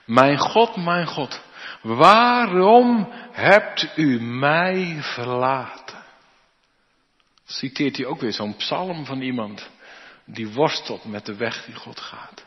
Mijn 0.05 0.39
God, 0.39 0.77
mijn 0.77 1.07
God, 1.07 1.43
waarom 1.83 3.13
hebt 3.33 3.93
u 3.97 4.21
mij 4.21 4.99
verlaten? 5.01 6.05
Citeert 7.45 7.97
hij 7.97 8.07
ook 8.07 8.21
weer 8.21 8.33
zo'n 8.33 8.57
psalm 8.57 9.05
van 9.05 9.21
iemand 9.21 9.71
die 10.33 10.53
worstelt 10.53 11.05
met 11.05 11.27
de 11.27 11.37
weg 11.37 11.65
die 11.65 11.75
God 11.75 12.01
gaat. 12.01 12.45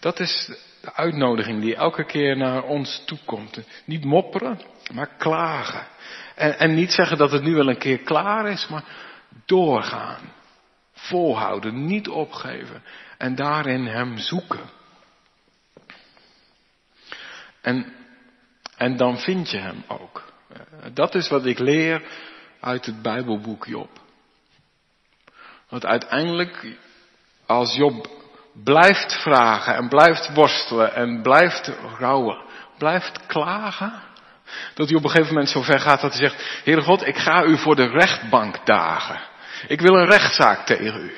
Dat 0.00 0.20
is 0.20 0.50
de 0.80 0.94
uitnodiging 0.94 1.60
die 1.60 1.74
elke 1.74 2.04
keer 2.04 2.36
naar 2.36 2.62
ons 2.62 3.02
toekomt. 3.06 3.58
Niet 3.84 4.04
mopperen, 4.04 4.60
maar 4.92 5.08
klagen. 5.16 5.86
En, 6.34 6.58
en 6.58 6.74
niet 6.74 6.92
zeggen 6.92 7.18
dat 7.18 7.30
het 7.30 7.42
nu 7.42 7.54
wel 7.54 7.68
een 7.68 7.78
keer 7.78 7.98
klaar 7.98 8.48
is, 8.48 8.66
maar 8.68 8.84
doorgaan. 9.44 10.32
Volhouden, 10.92 11.86
niet 11.86 12.08
opgeven. 12.08 12.82
En 13.18 13.34
daarin 13.34 13.86
Hem 13.86 14.18
zoeken. 14.18 14.70
En, 17.60 17.92
en 18.76 18.96
dan 18.96 19.18
vind 19.18 19.50
je 19.50 19.58
Hem 19.58 19.84
ook. 19.88 20.32
Dat 20.92 21.14
is 21.14 21.28
wat 21.28 21.46
ik 21.46 21.58
leer 21.58 22.02
uit 22.60 22.86
het 22.86 23.02
Bijbelboek 23.02 23.66
Job. 23.66 24.04
Want 25.68 25.86
uiteindelijk, 25.86 26.76
als 27.46 27.74
Job 27.74 28.08
blijft 28.64 29.12
vragen 29.22 29.74
en 29.74 29.88
blijft 29.88 30.34
worstelen 30.34 30.94
en 30.94 31.22
blijft 31.22 31.72
rouwen, 31.98 32.42
blijft 32.78 33.26
klagen, 33.26 34.02
dat 34.74 34.88
hij 34.88 34.96
op 34.96 35.04
een 35.04 35.10
gegeven 35.10 35.32
moment 35.32 35.50
zo 35.50 35.62
ver 35.62 35.80
gaat 35.80 36.00
dat 36.00 36.12
hij 36.12 36.28
zegt, 36.28 36.62
Heere 36.64 36.82
God, 36.82 37.06
ik 37.06 37.16
ga 37.16 37.44
u 37.44 37.58
voor 37.58 37.76
de 37.76 37.88
rechtbank 37.88 38.66
dagen. 38.66 39.20
Ik 39.68 39.80
wil 39.80 39.94
een 39.94 40.10
rechtszaak 40.10 40.66
tegen 40.66 41.00
u. 41.00 41.16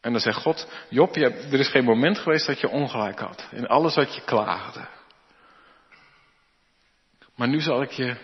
En 0.00 0.12
dan 0.12 0.20
zegt 0.20 0.36
God, 0.36 0.68
Job, 0.88 1.14
je 1.14 1.30
er 1.30 1.58
is 1.58 1.68
geen 1.68 1.84
moment 1.84 2.18
geweest 2.18 2.46
dat 2.46 2.60
je 2.60 2.68
ongelijk 2.68 3.18
had. 3.18 3.48
In 3.50 3.66
alles 3.66 3.94
wat 3.94 4.14
je 4.14 4.20
klaagde. 4.24 4.86
Maar 7.34 7.48
nu 7.48 7.60
zal 7.60 7.82
ik 7.82 7.90
je 7.90 8.16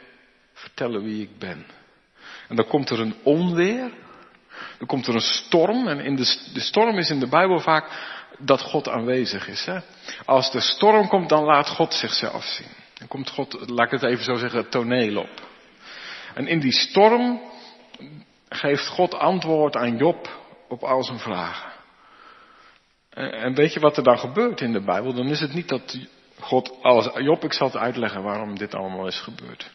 vertellen 0.53 1.03
wie 1.03 1.23
ik 1.23 1.39
ben. 1.39 1.67
En 2.49 2.57
dan 2.57 2.67
komt 2.67 2.91
er 2.91 3.01
een 3.01 3.15
onweer. 3.23 3.91
Dan 4.79 4.87
komt 4.87 5.07
er 5.07 5.15
een 5.15 5.21
storm. 5.21 5.89
En 5.89 6.01
in 6.01 6.17
de, 6.17 6.51
de 6.53 6.61
storm 6.61 6.99
is 6.99 7.11
in 7.11 7.21
de 7.21 7.29
Bijbel 7.29 7.61
vaak 7.61 8.15
dat 8.39 8.61
God 8.61 8.89
aanwezig 8.89 9.49
is. 9.49 9.65
Hè? 9.65 9.79
Als 10.25 10.51
de 10.51 10.61
storm 10.61 11.09
komt, 11.09 11.29
dan 11.29 11.45
laat 11.45 11.69
God 11.69 11.95
zichzelf 11.95 12.45
zien. 12.45 12.69
Dan 12.99 13.09
komt 13.09 13.31
God, 13.31 13.71
laat 13.71 13.93
ik 13.93 14.01
het 14.01 14.11
even 14.11 14.25
zo 14.25 14.35
zeggen, 14.35 14.59
het 14.59 14.71
toneel 14.71 15.17
op. 15.17 15.49
En 16.35 16.47
in 16.47 16.61
die 16.61 16.73
storm 16.73 17.41
geeft 18.49 18.87
God 18.87 19.15
antwoord 19.15 19.77
aan 19.77 19.97
Job 19.97 20.29
op 20.69 20.83
al 20.83 21.05
zijn 21.05 21.19
vragen. 21.19 21.73
En 23.11 23.55
weet 23.55 23.73
je 23.73 23.81
wat 23.81 23.97
er 23.97 24.03
dan 24.03 24.19
gebeurt 24.19 24.61
in 24.61 24.73
de 24.73 24.85
Bijbel? 24.85 25.15
Dan 25.15 25.27
is 25.27 25.41
het 25.41 25.55
niet 25.55 25.69
dat 25.69 25.99
God 26.41 26.83
alles. 26.83 27.09
Job, 27.15 27.45
ik 27.45 27.53
zal 27.53 27.67
het 27.67 27.77
uitleggen 27.77 28.23
waarom 28.23 28.59
dit 28.59 28.75
allemaal 28.75 29.07
is 29.07 29.21
gebeurd. 29.21 29.71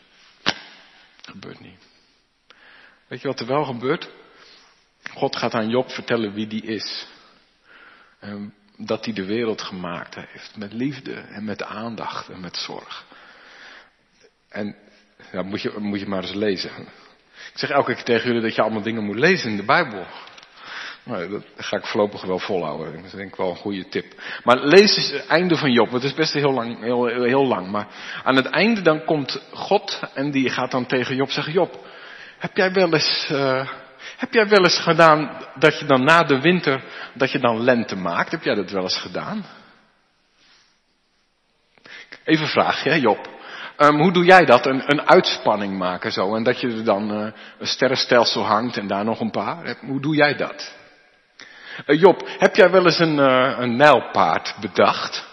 Gebeurt 1.21 1.59
niet. 1.59 1.90
Weet 3.11 3.21
je 3.21 3.27
wat 3.27 3.39
er 3.39 3.47
wel 3.47 3.63
gebeurt? 3.63 4.09
God 5.13 5.35
gaat 5.35 5.53
aan 5.53 5.69
Job 5.69 5.91
vertellen 5.91 6.33
wie 6.33 6.47
die 6.47 6.63
is. 6.63 7.07
En 8.19 8.53
dat 8.77 9.05
hij 9.05 9.13
de 9.13 9.25
wereld 9.25 9.61
gemaakt 9.61 10.15
heeft. 10.15 10.57
Met 10.57 10.73
liefde 10.73 11.13
en 11.13 11.43
met 11.43 11.63
aandacht 11.63 12.29
en 12.29 12.39
met 12.39 12.57
zorg. 12.57 13.05
En 14.49 14.75
ja, 15.31 15.41
moet, 15.41 15.61
je, 15.61 15.73
moet 15.77 15.99
je 15.99 16.07
maar 16.07 16.21
eens 16.21 16.33
lezen. 16.33 16.71
Ik 17.51 17.51
zeg 17.53 17.69
elke 17.69 17.93
keer 17.93 18.03
tegen 18.03 18.27
jullie 18.27 18.41
dat 18.41 18.55
je 18.55 18.61
allemaal 18.61 18.81
dingen 18.81 19.03
moet 19.03 19.19
lezen 19.19 19.49
in 19.49 19.57
de 19.57 19.65
Bijbel. 19.65 20.05
Nou, 21.03 21.29
dat 21.29 21.43
ga 21.55 21.77
ik 21.77 21.85
voorlopig 21.85 22.21
wel 22.21 22.39
volhouden. 22.39 22.95
Dat 22.95 23.05
is 23.05 23.11
denk 23.11 23.31
ik 23.31 23.35
wel 23.35 23.49
een 23.49 23.55
goede 23.55 23.87
tip. 23.87 24.21
Maar 24.43 24.57
lees 24.57 24.95
eens 24.95 25.11
het 25.11 25.27
einde 25.27 25.57
van 25.57 25.71
Job. 25.71 25.91
Het 25.91 26.03
is 26.03 26.13
best 26.13 26.33
heel 26.33 26.53
lang, 26.53 26.79
heel, 26.79 27.05
heel 27.05 27.45
lang. 27.45 27.67
Maar 27.67 27.87
aan 28.23 28.35
het 28.35 28.45
einde 28.45 28.81
dan 28.81 29.05
komt 29.05 29.41
God 29.51 29.99
en 30.13 30.31
die 30.31 30.49
gaat 30.49 30.71
dan 30.71 30.85
tegen 30.85 31.15
Job 31.15 31.29
zeggen: 31.29 31.53
Job, 31.53 31.89
heb 32.41 32.57
jij 32.57 32.71
wel 32.71 32.93
eens, 32.93 33.29
uh, 33.31 33.67
heb 34.17 34.33
jij 34.33 34.47
wel 34.47 34.63
eens 34.63 34.79
gedaan 34.79 35.37
dat 35.55 35.79
je 35.79 35.85
dan 35.85 36.03
na 36.03 36.23
de 36.23 36.41
winter, 36.41 36.83
dat 37.13 37.31
je 37.31 37.39
dan 37.39 37.63
lente 37.63 37.95
maakt? 37.95 38.31
Heb 38.31 38.43
jij 38.43 38.55
dat 38.55 38.71
wel 38.71 38.83
eens 38.83 38.99
gedaan? 38.99 39.45
Even 42.23 42.43
een 42.43 42.51
vraagje, 42.51 42.99
Job. 42.99 43.29
Um, 43.77 43.99
hoe 43.99 44.11
doe 44.11 44.25
jij 44.25 44.45
dat? 44.45 44.65
Een, 44.65 44.83
een, 44.85 45.09
uitspanning 45.09 45.77
maken 45.77 46.11
zo. 46.11 46.35
En 46.35 46.43
dat 46.43 46.59
je 46.59 46.67
er 46.67 46.83
dan 46.83 47.11
uh, 47.11 47.31
een 47.59 47.67
sterrenstelsel 47.67 48.45
hangt 48.45 48.77
en 48.77 48.87
daar 48.87 49.05
nog 49.05 49.19
een 49.19 49.31
paar. 49.31 49.75
Hoe 49.79 50.01
doe 50.01 50.15
jij 50.15 50.35
dat? 50.35 50.75
Uh, 51.85 51.99
Job, 51.99 52.27
heb 52.37 52.55
jij 52.55 52.71
wel 52.71 52.85
eens 52.85 52.99
een, 52.99 53.17
uh, 53.17 53.55
een 53.59 53.75
nijlpaard 53.75 54.55
bedacht? 54.61 55.25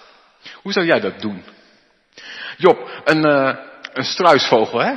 Hoe 0.63 0.73
zou 0.73 0.87
jij 0.87 1.01
dat 1.01 1.21
doen? 1.21 1.45
Job, 2.57 3.03
een, 3.05 3.25
een 3.93 4.05
struisvogel, 4.05 4.81
hè? 4.81 4.95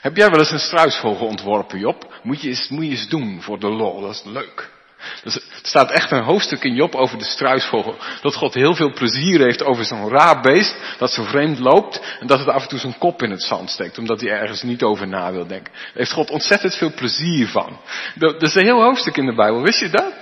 Heb 0.00 0.16
jij 0.16 0.30
wel 0.30 0.38
eens 0.38 0.50
een 0.50 0.58
struisvogel 0.58 1.26
ontworpen, 1.26 1.78
Job? 1.78 2.20
Moet 2.22 2.42
je 2.42 2.48
eens, 2.48 2.68
moet 2.68 2.84
je 2.84 2.90
eens 2.90 3.08
doen 3.08 3.42
voor 3.42 3.58
de 3.58 3.68
lol, 3.68 4.00
dat 4.00 4.10
is 4.10 4.22
leuk. 4.24 4.74
Dus 5.22 5.34
er 5.34 5.42
staat 5.62 5.90
echt 5.90 6.10
een 6.10 6.22
hoofdstuk 6.22 6.64
in 6.64 6.74
Job 6.74 6.94
over 6.94 7.18
de 7.18 7.24
struisvogel. 7.24 7.96
Dat 8.20 8.34
God 8.34 8.54
heel 8.54 8.74
veel 8.74 8.92
plezier 8.92 9.40
heeft 9.40 9.62
over 9.62 9.84
zo'n 9.84 10.08
raar 10.08 10.40
beest. 10.40 10.76
Dat 10.98 11.12
zo 11.12 11.22
vreemd 11.22 11.58
loopt. 11.58 12.16
En 12.20 12.26
dat 12.26 12.38
het 12.38 12.48
af 12.48 12.62
en 12.62 12.68
toe 12.68 12.78
zijn 12.78 12.98
kop 12.98 13.22
in 13.22 13.30
het 13.30 13.42
zand 13.42 13.70
steekt. 13.70 13.98
Omdat 13.98 14.20
hij 14.20 14.30
ergens 14.30 14.62
niet 14.62 14.82
over 14.82 15.08
na 15.08 15.32
wil 15.32 15.46
denken. 15.46 15.72
Daar 15.72 15.90
heeft 15.94 16.12
God 16.12 16.30
ontzettend 16.30 16.74
veel 16.74 16.92
plezier 16.94 17.48
van. 17.48 17.80
Dat 18.14 18.42
is 18.42 18.54
een 18.54 18.64
heel 18.64 18.82
hoofdstuk 18.82 19.16
in 19.16 19.26
de 19.26 19.34
Bijbel. 19.34 19.62
Wist 19.62 19.80
je 19.80 19.88
dat? 19.88 20.12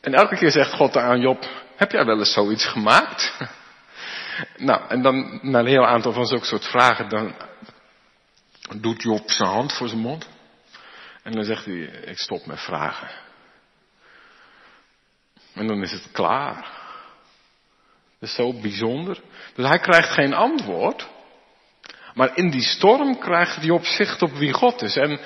En 0.00 0.14
elke 0.14 0.36
keer 0.36 0.50
zegt 0.50 0.72
God 0.72 0.96
aan 0.96 1.20
Job. 1.20 1.46
Heb 1.76 1.92
jij 1.92 2.04
wel 2.04 2.18
eens 2.18 2.32
zoiets 2.32 2.66
gemaakt? 2.66 3.32
Nou, 4.56 4.88
en 4.88 5.02
dan 5.02 5.38
na 5.42 5.58
een 5.58 5.66
heel 5.66 5.86
aantal 5.86 6.12
van 6.12 6.26
zulke 6.26 6.44
soort 6.44 6.64
vragen, 6.64 7.08
dan 7.08 7.34
doet 8.80 9.02
Job 9.02 9.30
zijn 9.30 9.48
hand 9.48 9.72
voor 9.72 9.88
zijn 9.88 10.00
mond. 10.00 10.28
En 11.22 11.32
dan 11.32 11.44
zegt 11.44 11.64
hij, 11.64 11.80
ik 11.84 12.18
stop 12.18 12.46
met 12.46 12.60
vragen. 12.60 13.08
En 15.54 15.66
dan 15.66 15.82
is 15.82 15.92
het 15.92 16.08
klaar. 16.12 16.80
Dat 18.18 18.28
is 18.28 18.34
zo 18.34 18.52
bijzonder. 18.60 19.18
Dus 19.54 19.68
hij 19.68 19.78
krijgt 19.78 20.10
geen 20.10 20.34
antwoord. 20.34 21.08
Maar 22.14 22.36
in 22.36 22.50
die 22.50 22.62
storm 22.62 23.18
krijgt 23.18 23.64
Job 23.64 23.84
zicht 23.84 24.22
op 24.22 24.32
wie 24.32 24.52
God 24.52 24.82
is. 24.82 24.96
En, 24.96 25.20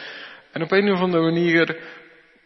en 0.53 0.63
op 0.63 0.73
een 0.73 0.93
of 0.93 1.01
andere 1.01 1.23
manier 1.23 1.79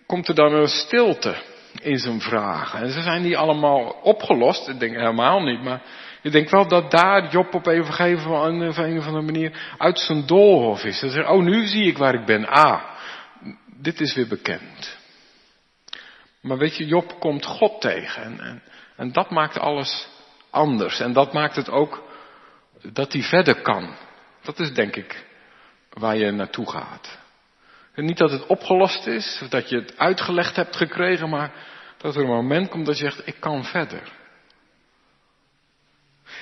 komt 0.07 0.29
er 0.29 0.35
dan 0.35 0.53
een 0.53 0.68
stilte 0.68 1.42
in 1.81 1.99
zijn 1.99 2.20
vragen. 2.20 2.81
En 2.81 2.90
ze 2.90 3.03
zijn 3.03 3.23
niet 3.23 3.37
allemaal 3.37 3.90
opgelost. 4.03 4.68
Ik 4.68 4.79
denk 4.79 4.94
helemaal 4.94 5.40
niet. 5.40 5.62
Maar 5.62 5.83
je 6.22 6.30
denkt 6.30 6.50
wel 6.50 6.68
dat 6.68 6.90
daar 6.90 7.30
Job 7.30 7.54
op 7.54 7.66
een, 7.66 7.85
gegeven, 7.85 8.30
op 8.30 8.44
een 8.44 8.98
of 8.98 9.06
andere 9.06 9.22
manier 9.22 9.74
uit 9.78 9.98
zijn 9.98 10.26
doolhof 10.26 10.85
is. 10.85 11.00
Hij 11.00 11.11
zegt, 11.11 11.28
oh 11.28 11.42
nu 11.42 11.66
zie 11.66 11.87
ik 11.87 11.98
waar 11.98 12.14
ik 12.14 12.26
ben. 12.26 12.46
Ah, 12.46 12.83
dit 13.76 14.00
is 14.00 14.14
weer 14.14 14.28
bekend. 14.28 14.98
Maar 16.40 16.59
weet 16.59 16.76
je, 16.76 16.87
Job 16.87 17.20
komt 17.20 17.46
God 17.46 17.80
tegen. 17.80 18.22
En, 18.22 18.40
en, 18.40 18.62
en 18.96 19.12
dat 19.12 19.30
maakt 19.30 19.59
alles 19.59 20.09
anders. 20.50 21.00
En 21.00 21.12
dat 21.12 21.33
maakt 21.33 21.56
het 21.56 21.70
ook 21.70 22.02
dat 22.83 23.12
hij 23.12 23.22
verder 23.22 23.61
kan. 23.62 23.94
Dat 24.42 24.59
is 24.59 24.72
denk 24.72 24.96
ik 24.96 25.26
waar 25.90 26.16
je 26.16 26.30
naartoe 26.30 26.70
gaat. 26.70 27.18
Niet 27.94 28.18
dat 28.18 28.30
het 28.30 28.46
opgelost 28.46 29.06
is, 29.06 29.38
of 29.42 29.48
dat 29.48 29.68
je 29.68 29.76
het 29.76 29.98
uitgelegd 29.98 30.56
hebt 30.56 30.76
gekregen, 30.76 31.28
maar 31.28 31.52
dat 31.96 32.14
er 32.14 32.22
een 32.22 32.28
moment 32.28 32.68
komt 32.68 32.87
dat 32.87 32.98
je 32.98 33.04
zegt, 33.11 33.26
ik 33.26 33.37
kan 33.40 33.64
verder. 33.64 34.19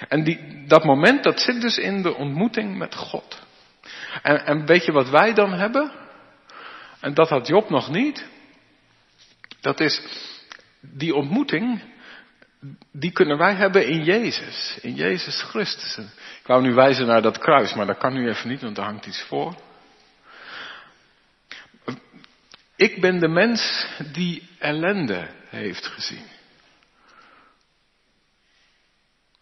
En 0.08 0.24
die, 0.24 0.64
dat 0.66 0.84
moment, 0.84 1.22
dat 1.22 1.40
zit 1.40 1.60
dus 1.60 1.78
in 1.78 2.02
de 2.02 2.14
ontmoeting 2.14 2.76
met 2.76 2.94
God. 2.94 3.46
En, 4.22 4.44
en 4.44 4.66
weet 4.66 4.84
je 4.84 4.92
wat 4.92 5.08
wij 5.08 5.34
dan 5.34 5.52
hebben? 5.52 5.92
En 7.00 7.14
dat 7.14 7.28
had 7.28 7.46
Job 7.46 7.70
nog 7.70 7.90
niet. 7.90 8.26
Dat 9.60 9.80
is 9.80 10.02
die 10.80 11.14
ontmoeting, 11.14 11.82
die 12.92 13.12
kunnen 13.12 13.38
wij 13.38 13.54
hebben 13.54 13.86
in 13.86 14.04
Jezus, 14.04 14.78
in 14.82 14.94
Jezus 14.94 15.42
Christus. 15.42 15.96
Ik 16.40 16.46
wou 16.46 16.62
nu 16.62 16.74
wijzen 16.74 17.06
naar 17.06 17.22
dat 17.22 17.38
kruis, 17.38 17.74
maar 17.74 17.86
dat 17.86 17.98
kan 17.98 18.12
nu 18.12 18.28
even 18.28 18.48
niet, 18.48 18.60
want 18.60 18.76
daar 18.76 18.84
hangt 18.84 19.06
iets 19.06 19.22
voor. 19.22 19.54
Ik 22.76 23.00
ben 23.00 23.18
de 23.18 23.28
mens 23.28 23.86
die 24.12 24.48
ellende 24.58 25.28
heeft 25.48 25.86
gezien. 25.86 26.24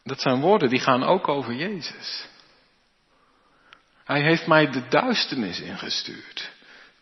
Dat 0.06 0.20
zijn 0.20 0.40
woorden 0.40 0.68
die 0.68 0.80
gaan 0.80 1.04
ook 1.04 1.28
over 1.28 1.54
Jezus. 1.54 2.26
Hij 4.04 4.22
heeft 4.22 4.46
mij 4.46 4.70
de 4.70 4.88
duisternis 4.88 5.60
ingestuurd. 5.60 6.50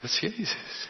Dat 0.01 0.11
is 0.11 0.19
Jezus. 0.19 0.89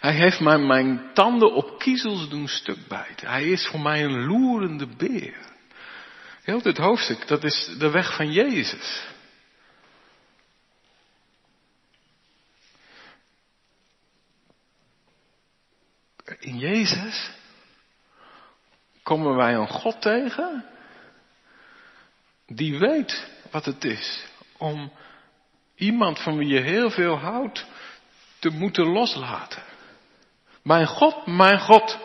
Hij 0.00 0.12
heeft 0.12 0.40
mij 0.40 0.58
mijn 0.58 1.10
tanden 1.14 1.54
op 1.54 1.78
kiezels 1.78 2.28
doen 2.28 2.48
stuk 2.48 2.88
bijten. 2.88 3.28
Hij 3.28 3.44
is 3.44 3.66
voor 3.66 3.80
mij 3.80 4.04
een 4.04 4.26
loerende 4.26 4.86
beer. 4.86 5.36
Heel 6.42 6.62
dit 6.62 6.76
hoofdstuk, 6.76 7.28
dat 7.28 7.44
is 7.44 7.74
de 7.78 7.90
weg 7.90 8.16
van 8.16 8.32
Jezus. 8.32 9.06
In 16.38 16.58
Jezus 16.58 17.30
komen 19.02 19.36
wij 19.36 19.54
een 19.54 19.68
God 19.68 20.02
tegen 20.02 20.71
die 22.54 22.78
weet 22.78 23.30
wat 23.50 23.64
het 23.64 23.84
is 23.84 24.24
om 24.56 24.92
iemand 25.76 26.20
van 26.20 26.36
wie 26.36 26.48
je 26.48 26.60
heel 26.60 26.90
veel 26.90 27.18
houdt 27.18 27.66
te 28.38 28.48
moeten 28.48 28.86
loslaten. 28.86 29.62
Mijn 30.62 30.86
God, 30.86 31.26
mijn 31.26 31.60
God, 31.60 31.98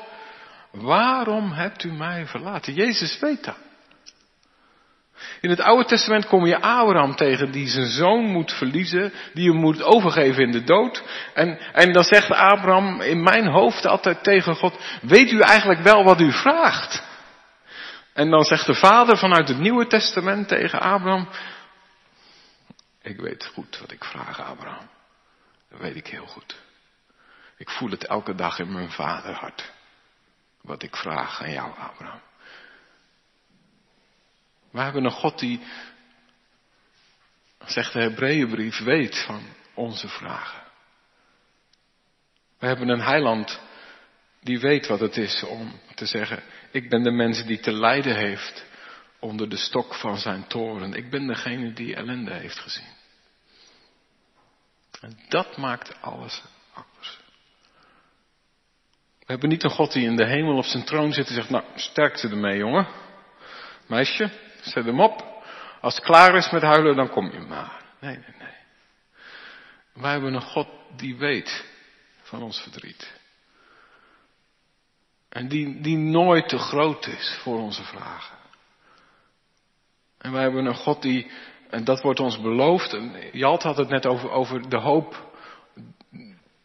waarom 0.71 1.51
hebt 1.51 1.83
u 1.83 1.91
mij 1.91 2.25
verlaten? 2.25 2.73
Jezus 2.73 3.19
weet 3.19 3.43
dat. 3.43 3.57
In 5.41 5.49
het 5.49 5.59
Oude 5.59 5.85
Testament 5.85 6.27
kom 6.27 6.45
je 6.45 6.61
Abraham 6.61 7.15
tegen 7.15 7.51
die 7.51 7.67
zijn 7.67 7.87
zoon 7.87 8.23
moet 8.23 8.51
verliezen, 8.51 9.13
die 9.33 9.49
hem 9.49 9.59
moet 9.59 9.83
overgeven 9.83 10.43
in 10.43 10.51
de 10.51 10.63
dood. 10.63 11.03
En, 11.33 11.59
en 11.73 11.93
dan 11.93 12.03
zegt 12.03 12.31
Abraham 12.31 13.01
in 13.01 13.23
mijn 13.23 13.47
hoofd 13.47 13.85
altijd 13.85 14.23
tegen 14.23 14.55
God, 14.55 14.73
weet 15.01 15.31
u 15.31 15.39
eigenlijk 15.39 15.79
wel 15.79 16.03
wat 16.03 16.21
u 16.21 16.31
vraagt? 16.31 17.03
En 18.17 18.29
dan 18.29 18.43
zegt 18.43 18.65
de 18.65 18.75
vader 18.75 19.17
vanuit 19.17 19.47
het 19.47 19.57
Nieuwe 19.57 19.87
Testament 19.87 20.47
tegen 20.47 20.79
Abraham, 20.79 21.29
ik 23.01 23.19
weet 23.19 23.45
goed 23.45 23.79
wat 23.79 23.91
ik 23.91 24.03
vraag 24.03 24.41
Abraham. 24.41 24.89
Dat 25.69 25.79
weet 25.79 25.95
ik 25.95 26.07
heel 26.07 26.25
goed. 26.25 26.61
Ik 27.57 27.69
voel 27.69 27.89
het 27.89 28.05
elke 28.05 28.35
dag 28.35 28.59
in 28.59 28.71
mijn 28.71 28.91
vaderhart. 28.91 29.71
Wat 30.61 30.83
ik 30.83 30.95
vraag 30.95 31.41
aan 31.41 31.51
jou 31.51 31.77
Abraham. 31.77 32.21
We 34.71 34.79
hebben 34.79 35.05
een 35.05 35.11
God 35.11 35.39
die 35.39 35.61
zegt 37.65 37.93
de 37.93 38.01
Hebreeënbrief, 38.01 38.83
weet 38.83 39.23
van 39.25 39.43
onze 39.73 40.07
vragen. 40.07 40.63
We 42.59 42.67
hebben 42.67 42.89
een 42.89 43.01
heiland 43.01 43.59
die 44.41 44.59
weet 44.59 44.87
wat 44.87 44.99
het 44.99 45.17
is 45.17 45.43
om 45.43 45.79
te 45.95 46.05
zeggen, 46.05 46.43
ik 46.77 46.89
ben 46.89 47.03
de 47.03 47.11
mens 47.11 47.45
die 47.45 47.59
te 47.59 47.71
lijden 47.71 48.15
heeft 48.15 48.65
onder 49.19 49.49
de 49.49 49.57
stok 49.57 49.93
van 49.93 50.17
zijn 50.17 50.47
toren. 50.47 50.93
Ik 50.93 51.09
ben 51.09 51.27
degene 51.27 51.73
die 51.73 51.95
ellende 51.95 52.33
heeft 52.33 52.59
gezien. 52.59 52.95
En 55.01 55.19
dat 55.27 55.57
maakt 55.57 56.01
alles 56.01 56.43
anders. 56.73 57.19
We 59.19 59.33
hebben 59.33 59.49
niet 59.49 59.63
een 59.63 59.69
God 59.69 59.91
die 59.93 60.05
in 60.05 60.15
de 60.15 60.25
hemel 60.25 60.57
op 60.57 60.65
zijn 60.65 60.85
troon 60.85 61.13
zit 61.13 61.27
en 61.27 61.33
zegt, 61.33 61.49
nou, 61.49 61.63
sterkte 61.75 62.27
ermee 62.27 62.57
jongen. 62.57 62.87
Meisje, 63.87 64.31
zet 64.61 64.85
hem 64.85 64.99
op. 65.01 65.43
Als 65.81 65.95
het 65.95 66.03
klaar 66.03 66.35
is 66.35 66.49
met 66.49 66.61
huilen, 66.61 66.95
dan 66.95 67.09
kom 67.09 67.31
je 67.31 67.39
maar. 67.39 67.81
Nee, 67.99 68.17
nee, 68.17 68.35
nee. 68.39 68.55
Wij 69.93 70.11
hebben 70.11 70.33
een 70.33 70.41
God 70.41 70.67
die 70.95 71.17
weet 71.17 71.65
van 72.21 72.41
ons 72.43 72.59
verdriet. 72.61 73.13
En 75.37 75.47
die, 75.47 75.81
die 75.81 75.97
nooit 75.97 76.49
te 76.49 76.57
groot 76.57 77.07
is 77.07 77.39
voor 77.41 77.59
onze 77.59 77.83
vragen. 77.83 78.37
En 80.17 80.31
wij 80.31 80.41
hebben 80.41 80.65
een 80.65 80.75
God 80.75 81.01
die, 81.01 81.31
en 81.69 81.83
dat 81.83 82.01
wordt 82.01 82.19
ons 82.19 82.41
beloofd, 82.41 82.93
en 82.93 83.13
Jalt 83.31 83.63
had 83.63 83.77
het 83.77 83.89
net 83.89 84.05
over, 84.05 84.29
over 84.29 84.69
de 84.69 84.77
hoop 84.77 85.31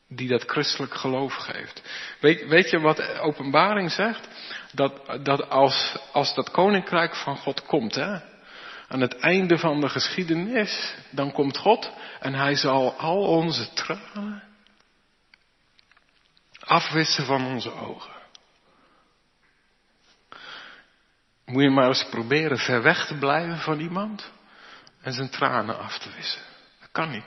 die 0.08 0.28
dat 0.28 0.44
christelijk 0.44 0.94
geloof 0.94 1.34
geeft. 1.34 1.82
Weet, 2.20 2.46
weet 2.46 2.70
je 2.70 2.80
wat 2.80 3.18
openbaring 3.18 3.90
zegt? 3.90 4.28
Dat, 4.72 5.24
dat 5.24 5.50
als, 5.50 5.98
als 6.12 6.34
dat 6.34 6.50
koninkrijk 6.50 7.14
van 7.14 7.36
God 7.36 7.62
komt, 7.62 7.94
hè, 7.94 8.18
aan 8.88 9.00
het 9.00 9.18
einde 9.18 9.58
van 9.58 9.80
de 9.80 9.88
geschiedenis, 9.88 10.94
dan 11.10 11.32
komt 11.32 11.56
God 11.56 11.92
en 12.20 12.34
hij 12.34 12.54
zal 12.54 12.92
al 12.92 13.22
onze 13.22 13.72
tranen 13.72 14.42
afwissen 16.60 17.24
van 17.24 17.46
onze 17.46 17.72
ogen. 17.72 18.21
Moet 21.52 21.62
je 21.62 21.70
maar 21.70 21.88
eens 21.88 22.06
proberen 22.10 22.58
ver 22.58 22.82
weg 22.82 23.06
te 23.06 23.18
blijven 23.18 23.58
van 23.58 23.80
iemand 23.80 24.30
en 25.00 25.12
zijn 25.12 25.30
tranen 25.30 25.78
af 25.78 25.98
te 25.98 26.10
wissen. 26.16 26.42
Dat 26.80 26.88
kan 26.92 27.10
niet. 27.10 27.24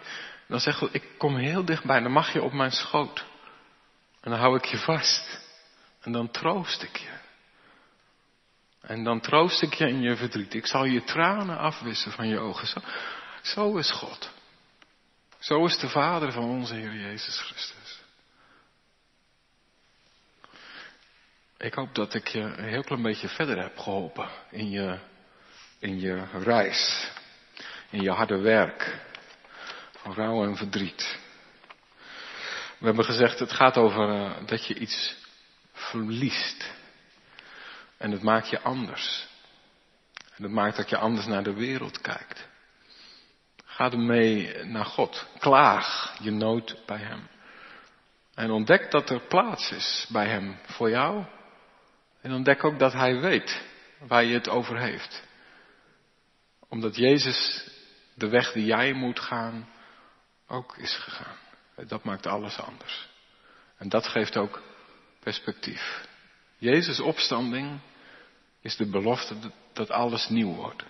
Dan 0.48 0.60
zegt 0.60 0.78
God, 0.78 0.94
ik 0.94 1.04
kom 1.18 1.36
heel 1.36 1.66
dichtbij, 1.66 2.00
dan 2.00 2.12
mag 2.12 2.34
je 2.34 2.42
op 2.42 2.54
mijn 2.54 2.72
schoot. 2.72 3.26
En 4.22 4.32
dan 4.32 4.40
hou 4.40 4.56
ik 4.56 4.66
je 4.66 4.78
vast. 4.78 5.40
En 6.02 6.12
dan 6.12 6.32
troost 6.32 6.84
ik 6.84 6.98
je. 6.98 7.12
En 8.82 9.04
dan 9.04 9.20
troost 9.20 9.62
ik 9.62 9.74
je 9.74 9.88
in 9.88 10.02
je 10.02 10.16
verdriet. 10.16 10.54
Ik 10.54 10.66
zal 10.66 10.86
je 10.86 11.04
tranen 11.04 11.58
afwissen 11.58 12.12
van 12.12 12.28
je 12.28 12.40
ogen. 12.40 12.68
Zo, 12.68 12.80
zo 13.42 13.78
is 13.78 13.92
God. 13.92 14.30
Zo 15.40 15.66
is 15.66 15.78
de 15.78 15.90
Vader 15.90 16.32
van 16.32 16.44
onze 16.44 16.74
Heer 16.74 16.94
Jezus 16.94 17.40
Christus. 17.40 17.85
Ik 21.66 21.74
hoop 21.74 21.96
dat 21.96 22.14
ik 22.14 22.28
je 22.28 22.40
een 22.40 22.68
heel 22.68 22.84
klein 22.84 23.02
beetje 23.02 23.28
verder 23.28 23.62
heb 23.62 23.78
geholpen 23.78 24.30
in 24.50 24.70
je, 24.70 25.00
in 25.80 26.00
je 26.00 26.24
reis, 26.44 27.12
in 27.90 28.02
je 28.02 28.10
harde 28.10 28.38
werk, 28.38 29.00
van 29.98 30.14
rouw 30.14 30.44
en 30.44 30.56
verdriet. 30.56 31.18
We 32.78 32.86
hebben 32.86 33.06
gezegd, 33.06 33.40
het 33.40 33.52
gaat 33.52 33.78
over 33.78 34.10
uh, 34.10 34.32
dat 34.46 34.66
je 34.66 34.76
iets 34.76 35.16
verliest. 35.74 36.72
En 37.98 38.12
het 38.12 38.22
maakt 38.22 38.50
je 38.50 38.60
anders. 38.60 39.28
En 40.36 40.44
het 40.44 40.52
maakt 40.52 40.78
dat 40.78 40.90
je 40.90 40.98
anders 40.98 41.26
naar 41.26 41.44
de 41.44 41.54
wereld 41.54 42.02
kijkt. 42.02 42.48
Ga 43.66 43.92
ermee 43.92 44.64
naar 44.64 44.86
God. 44.86 45.28
Klaag 45.40 46.16
je 46.22 46.32
nood 46.32 46.78
bij 46.86 47.00
Hem. 47.00 47.28
En 48.34 48.52
ontdek 48.52 48.92
dat 48.92 49.10
er 49.10 49.22
plaats 49.22 49.72
is 49.72 50.08
bij 50.10 50.28
Hem 50.28 50.60
voor 50.66 50.90
jou. 50.90 51.26
En 52.26 52.34
ontdek 52.34 52.64
ook 52.64 52.80
dat 52.80 52.94
Hij 52.94 53.20
weet 53.20 53.62
waar 54.00 54.24
je 54.24 54.34
het 54.34 54.50
over 54.50 54.80
heeft. 54.80 55.24
Omdat 56.70 56.96
Jezus 56.96 57.70
de 58.14 58.28
weg 58.28 58.52
die 58.52 58.66
jij 58.66 58.94
moet 58.94 59.20
gaan 59.20 59.70
ook 60.48 60.78
is 60.78 60.98
gegaan. 60.98 61.38
Dat 61.88 62.04
maakt 62.04 62.26
alles 62.26 62.60
anders. 62.60 63.08
En 63.78 63.90
dat 63.90 64.08
geeft 64.08 64.38
ook 64.38 64.62
perspectief. 65.20 66.08
Jezus' 66.58 67.00
opstanding 67.00 67.80
is 68.62 68.76
de 68.76 68.90
belofte 68.90 69.36
dat 69.74 69.90
alles 69.90 70.30
nieuw 70.30 70.54
wordt. 70.54 70.84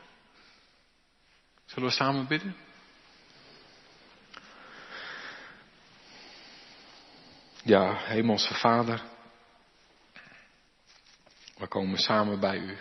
Zullen 1.65 1.89
we 1.89 1.95
samen 1.95 2.27
bidden? 2.27 2.55
Ja, 7.63 7.95
Hemelse 7.95 8.53
Vader, 8.53 9.01
we 11.57 11.67
komen 11.67 11.97
samen 11.97 12.39
bij 12.39 12.57
U 12.57 12.77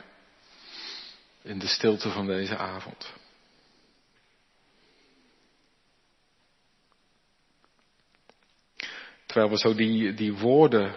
in 1.43 1.59
de 1.59 1.67
stilte 1.67 2.11
van 2.11 2.27
deze 2.27 2.57
avond. 2.57 3.13
Terwijl 9.27 9.51
we 9.51 9.59
zo 9.59 9.75
die, 9.75 10.15
die 10.15 10.33
woorden 10.33 10.95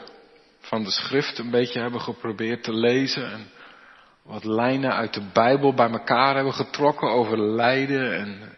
van 0.60 0.84
de 0.84 0.92
schrift 0.92 1.38
een 1.38 1.50
beetje 1.52 1.80
hebben 1.80 2.02
geprobeerd 2.02 2.64
te 2.64 2.74
lezen 2.74 3.32
en 3.32 3.50
wat 4.22 4.44
lijnen 4.44 4.94
uit 4.94 5.14
de 5.14 5.30
Bijbel 5.34 5.74
bij 5.74 5.90
elkaar 5.90 6.36
hebben 6.36 6.54
getrokken 6.54 7.10
over 7.10 7.40
lijden 7.40 8.18
en 8.18 8.58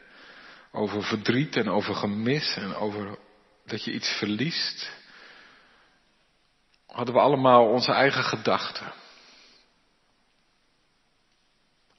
over 0.71 1.03
verdriet 1.03 1.55
en 1.55 1.69
over 1.69 1.95
gemis 1.95 2.55
en 2.55 2.75
over 2.75 3.17
dat 3.65 3.83
je 3.83 3.91
iets 3.91 4.09
verliest, 4.17 4.91
hadden 6.85 7.13
we 7.13 7.19
allemaal 7.21 7.65
onze 7.65 7.91
eigen 7.91 8.23
gedachten. 8.23 8.93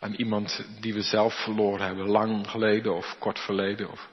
Aan 0.03 0.15
iemand 0.15 0.65
die 0.81 0.95
we 0.95 1.03
zelf 1.03 1.43
verloren 1.43 1.87
hebben, 1.87 2.07
lang 2.07 2.51
geleden 2.51 2.97
of 2.97 3.17
kort 3.19 3.39
verleden. 3.39 3.91
Of 3.91 4.09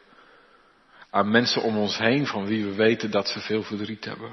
aan 1.10 1.32
mensen 1.32 1.62
om 1.62 1.78
ons 1.78 1.98
heen 1.98 2.28
van 2.28 2.46
wie 2.46 2.66
we 2.66 2.74
weten 2.74 3.12
dat 3.12 3.28
ze 3.28 3.40
veel 3.40 3.64
verdriet 3.64 4.06
hebben. 4.06 4.32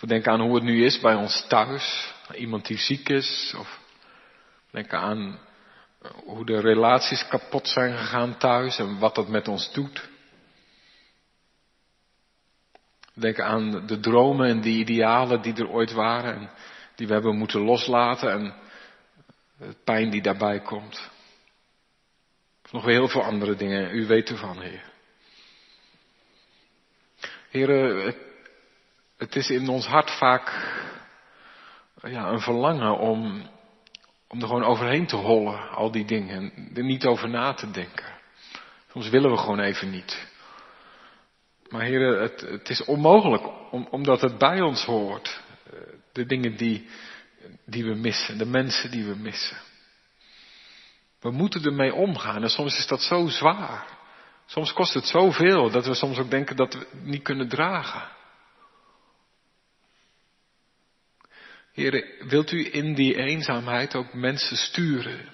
We 0.00 0.06
denken 0.06 0.32
aan 0.32 0.40
hoe 0.40 0.54
het 0.54 0.64
nu 0.64 0.84
is 0.84 1.00
bij 1.00 1.14
ons 1.14 1.46
thuis. 1.48 2.14
Iemand 2.34 2.66
die 2.66 2.78
ziek 2.78 3.08
is. 3.08 3.54
Of 3.58 3.80
denken 4.70 4.98
aan 4.98 5.38
eh, 6.02 6.10
hoe 6.10 6.46
de 6.46 6.60
relaties 6.60 7.28
kapot 7.28 7.68
zijn 7.68 7.96
gegaan 7.96 8.38
thuis 8.38 8.78
en 8.78 8.98
wat 8.98 9.14
dat 9.14 9.28
met 9.28 9.48
ons 9.48 9.72
doet. 9.72 10.08
Denken 13.14 13.44
aan 13.44 13.86
de 13.86 14.00
dromen 14.00 14.48
en 14.48 14.60
de 14.60 14.68
idealen 14.68 15.42
die 15.42 15.54
er 15.54 15.68
ooit 15.68 15.92
waren 15.92 16.34
en 16.34 16.50
die 16.94 17.06
we 17.06 17.12
hebben 17.12 17.36
moeten 17.36 17.60
loslaten 17.60 18.32
en 18.32 18.54
de 19.60 19.76
pijn 19.84 20.10
die 20.10 20.22
daarbij 20.22 20.60
komt. 20.60 21.10
Nog 22.70 22.84
weer 22.84 22.94
heel 22.94 23.08
veel 23.08 23.22
andere 23.22 23.56
dingen. 23.56 23.94
U 23.94 24.06
weet 24.06 24.28
ervan, 24.28 24.60
Heer. 24.60 24.82
Heren, 27.50 28.14
het 29.16 29.36
is 29.36 29.50
in 29.50 29.68
ons 29.68 29.86
hart 29.86 30.10
vaak 30.10 30.48
ja, 32.02 32.28
een 32.28 32.40
verlangen 32.40 32.98
om, 32.98 33.50
om 34.28 34.40
er 34.40 34.46
gewoon 34.46 34.64
overheen 34.64 35.06
te 35.06 35.16
hollen, 35.16 35.70
al 35.70 35.90
die 35.90 36.04
dingen, 36.04 36.52
en 36.54 36.70
er 36.74 36.84
niet 36.84 37.04
over 37.04 37.28
na 37.28 37.54
te 37.54 37.70
denken. 37.70 38.04
Soms 38.92 39.08
willen 39.08 39.30
we 39.30 39.36
gewoon 39.36 39.60
even 39.60 39.90
niet. 39.90 40.28
Maar 41.68 41.82
heren, 41.82 42.22
het, 42.22 42.40
het 42.40 42.68
is 42.68 42.84
onmogelijk, 42.84 43.42
om, 43.70 43.88
omdat 43.90 44.20
het 44.20 44.38
bij 44.38 44.60
ons 44.60 44.84
hoort. 44.84 45.40
Eh, 45.66 45.78
de 46.12 46.26
dingen 46.26 46.56
die, 46.56 46.88
die 47.64 47.84
we 47.84 47.94
missen, 47.94 48.38
de 48.38 48.46
mensen 48.46 48.90
die 48.90 49.04
we 49.04 49.16
missen. 49.16 49.56
We 51.20 51.30
moeten 51.30 51.64
ermee 51.64 51.94
omgaan 51.94 52.42
en 52.42 52.50
soms 52.50 52.78
is 52.78 52.86
dat 52.86 53.02
zo 53.02 53.28
zwaar. 53.28 53.98
Soms 54.46 54.72
kost 54.72 54.94
het 54.94 55.06
zoveel 55.06 55.70
dat 55.70 55.86
we 55.86 55.94
soms 55.94 56.18
ook 56.18 56.30
denken 56.30 56.56
dat 56.56 56.74
we 56.74 56.78
het 56.78 57.04
niet 57.04 57.22
kunnen 57.22 57.48
dragen. 57.48 58.08
Heer, 61.72 62.24
wilt 62.28 62.50
u 62.50 62.68
in 62.72 62.94
die 62.94 63.16
eenzaamheid 63.16 63.94
ook 63.94 64.14
mensen 64.14 64.56
sturen 64.56 65.28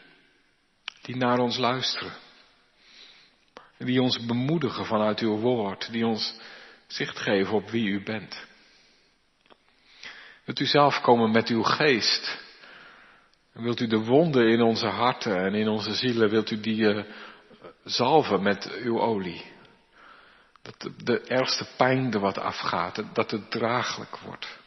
die 1.02 1.16
naar 1.16 1.38
ons 1.38 1.57
luisteren? 1.57 2.12
Die 3.78 4.02
ons 4.02 4.26
bemoedigen 4.26 4.86
vanuit 4.86 5.20
uw 5.20 5.36
woord, 5.36 5.92
die 5.92 6.07
ons 6.07 6.38
zicht 6.86 7.18
geven 7.18 7.54
op 7.54 7.70
wie 7.70 7.88
u 7.88 8.02
bent. 8.02 8.46
Wilt 10.47 10.61
u 10.61 10.66
zelf 10.66 11.01
komen 11.01 11.30
met 11.30 11.49
uw 11.49 11.62
geest? 11.62 12.38
Wilt 13.53 13.80
u 13.80 13.86
de 13.86 13.99
wonden 13.99 14.49
in 14.49 14.62
onze 14.62 14.86
harten 14.86 15.36
en 15.36 15.55
in 15.55 15.68
onze 15.68 15.94
zielen, 15.94 16.30
wilt 16.30 16.51
u 16.51 16.61
die 16.61 16.80
uh, 16.80 17.05
zalven 17.84 18.42
met 18.42 18.70
uw 18.82 19.01
olie? 19.01 19.44
Dat 20.62 20.90
de, 21.05 21.20
ergste 21.20 21.66
pijn 21.76 22.12
er 22.12 22.20
wat 22.20 22.38
afgaat, 22.38 23.03
dat 23.12 23.30
het 23.30 23.51
draaglijk 23.51 24.16
wordt. 24.16 24.59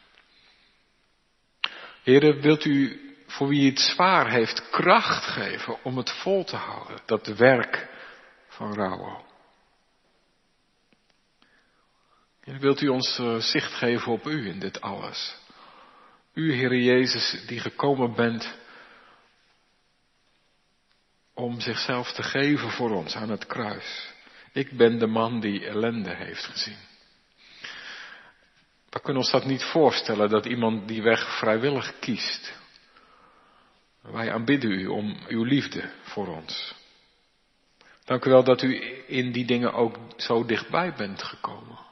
Heren, 2.02 2.40
wilt 2.40 2.64
u 2.64 3.00
voor 3.26 3.48
wie 3.48 3.70
het 3.70 3.80
zwaar 3.80 4.30
heeft 4.30 4.70
kracht 4.70 5.24
geven 5.24 5.84
om 5.84 5.96
het 5.96 6.10
vol 6.10 6.44
te 6.44 6.56
houden, 6.56 7.00
dat 7.06 7.26
werk 7.26 7.88
van 8.48 8.74
rouw. 8.74 9.24
En 12.40 12.58
wilt 12.58 12.80
u 12.80 12.88
ons 12.88 13.18
eh, 13.18 13.36
zicht 13.36 13.72
geven 13.72 14.12
op 14.12 14.26
u 14.26 14.48
in 14.48 14.58
dit 14.58 14.80
alles? 14.80 15.39
U, 16.40 16.54
Heere 16.54 16.82
Jezus, 16.82 17.42
die 17.46 17.60
gekomen 17.60 18.14
bent 18.14 18.54
om 21.34 21.60
zichzelf 21.60 22.12
te 22.12 22.22
geven 22.22 22.70
voor 22.70 22.90
ons 22.90 23.16
aan 23.16 23.30
het 23.30 23.46
kruis. 23.46 24.12
Ik 24.52 24.76
ben 24.76 24.98
de 24.98 25.06
man 25.06 25.40
die 25.40 25.66
ellende 25.66 26.14
heeft 26.14 26.44
gezien. 26.44 26.76
We 28.90 29.00
kunnen 29.00 29.22
ons 29.22 29.30
dat 29.30 29.44
niet 29.44 29.62
voorstellen 29.62 30.30
dat 30.30 30.46
iemand 30.46 30.88
die 30.88 31.02
weg 31.02 31.38
vrijwillig 31.38 31.98
kiest. 31.98 32.52
Wij 34.02 34.32
aanbidden 34.32 34.70
u 34.70 34.86
om 34.86 35.18
uw 35.28 35.44
liefde 35.44 35.90
voor 36.02 36.26
ons. 36.26 36.74
Dank 38.04 38.24
u 38.24 38.30
wel 38.30 38.44
dat 38.44 38.62
u 38.62 39.02
in 39.06 39.32
die 39.32 39.44
dingen 39.44 39.72
ook 39.72 39.98
zo 40.16 40.44
dichtbij 40.44 40.94
bent 40.94 41.22
gekomen. 41.22 41.89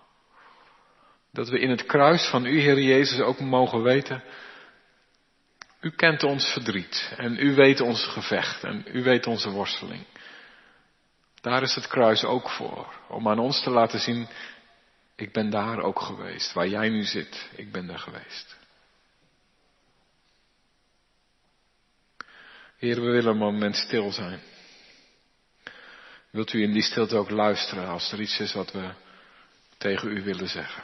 Dat 1.33 1.49
we 1.49 1.59
in 1.59 1.70
het 1.70 1.87
kruis 1.87 2.29
van 2.29 2.47
u, 2.47 2.61
Heer 2.61 2.81
Jezus, 2.81 3.20
ook 3.20 3.41
mogen 3.41 3.83
weten, 3.83 4.22
u 5.81 5.91
kent 5.91 6.22
ons 6.22 6.53
verdriet 6.53 7.12
en 7.16 7.39
u 7.39 7.55
weet 7.55 7.81
ons 7.81 8.07
gevecht 8.07 8.64
en 8.64 8.85
u 8.93 9.03
weet 9.03 9.26
onze 9.26 9.51
worsteling. 9.51 10.05
Daar 11.41 11.62
is 11.62 11.74
het 11.74 11.87
kruis 11.87 12.24
ook 12.24 12.51
voor, 12.51 12.95
om 13.09 13.29
aan 13.29 13.39
ons 13.39 13.62
te 13.62 13.70
laten 13.70 14.01
zien, 14.01 14.29
ik 15.16 15.33
ben 15.33 15.51
daar 15.51 15.81
ook 15.81 16.01
geweest, 16.01 16.53
waar 16.53 16.68
jij 16.68 16.89
nu 16.89 17.05
zit, 17.05 17.49
ik 17.57 17.72
ben 17.72 17.87
daar 17.87 17.99
geweest. 17.99 18.57
Heer, 22.79 22.95
we 22.95 23.11
willen 23.11 23.31
een 23.31 23.39
moment 23.39 23.76
stil 23.76 24.12
zijn. 24.12 24.41
Wilt 26.31 26.53
u 26.53 26.62
in 26.62 26.72
die 26.72 26.83
stilte 26.83 27.16
ook 27.16 27.31
luisteren 27.31 27.89
als 27.89 28.12
er 28.12 28.20
iets 28.20 28.39
is 28.41 28.53
wat 28.53 28.72
we 28.72 28.91
tegen 29.79 30.16
u 30.16 30.22
willen 30.22 30.49
zeggen? 30.49 30.83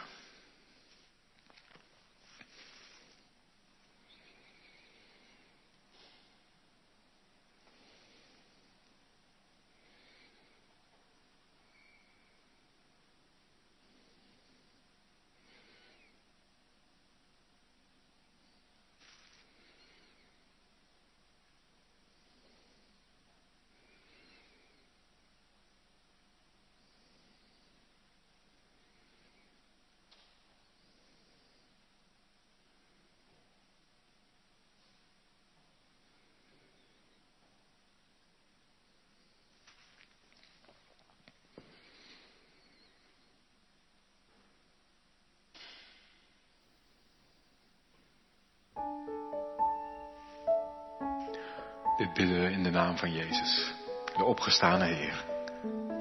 Bidden 52.14 52.40
we 52.40 52.50
in 52.50 52.62
de 52.62 52.70
naam 52.70 52.98
van 52.98 53.12
Jezus, 53.12 53.74
de 54.16 54.24
opgestane 54.24 54.84
Heer. 54.84 55.24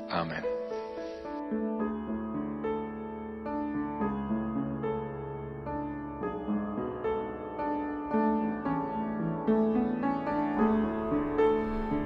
Amen. 0.07 0.43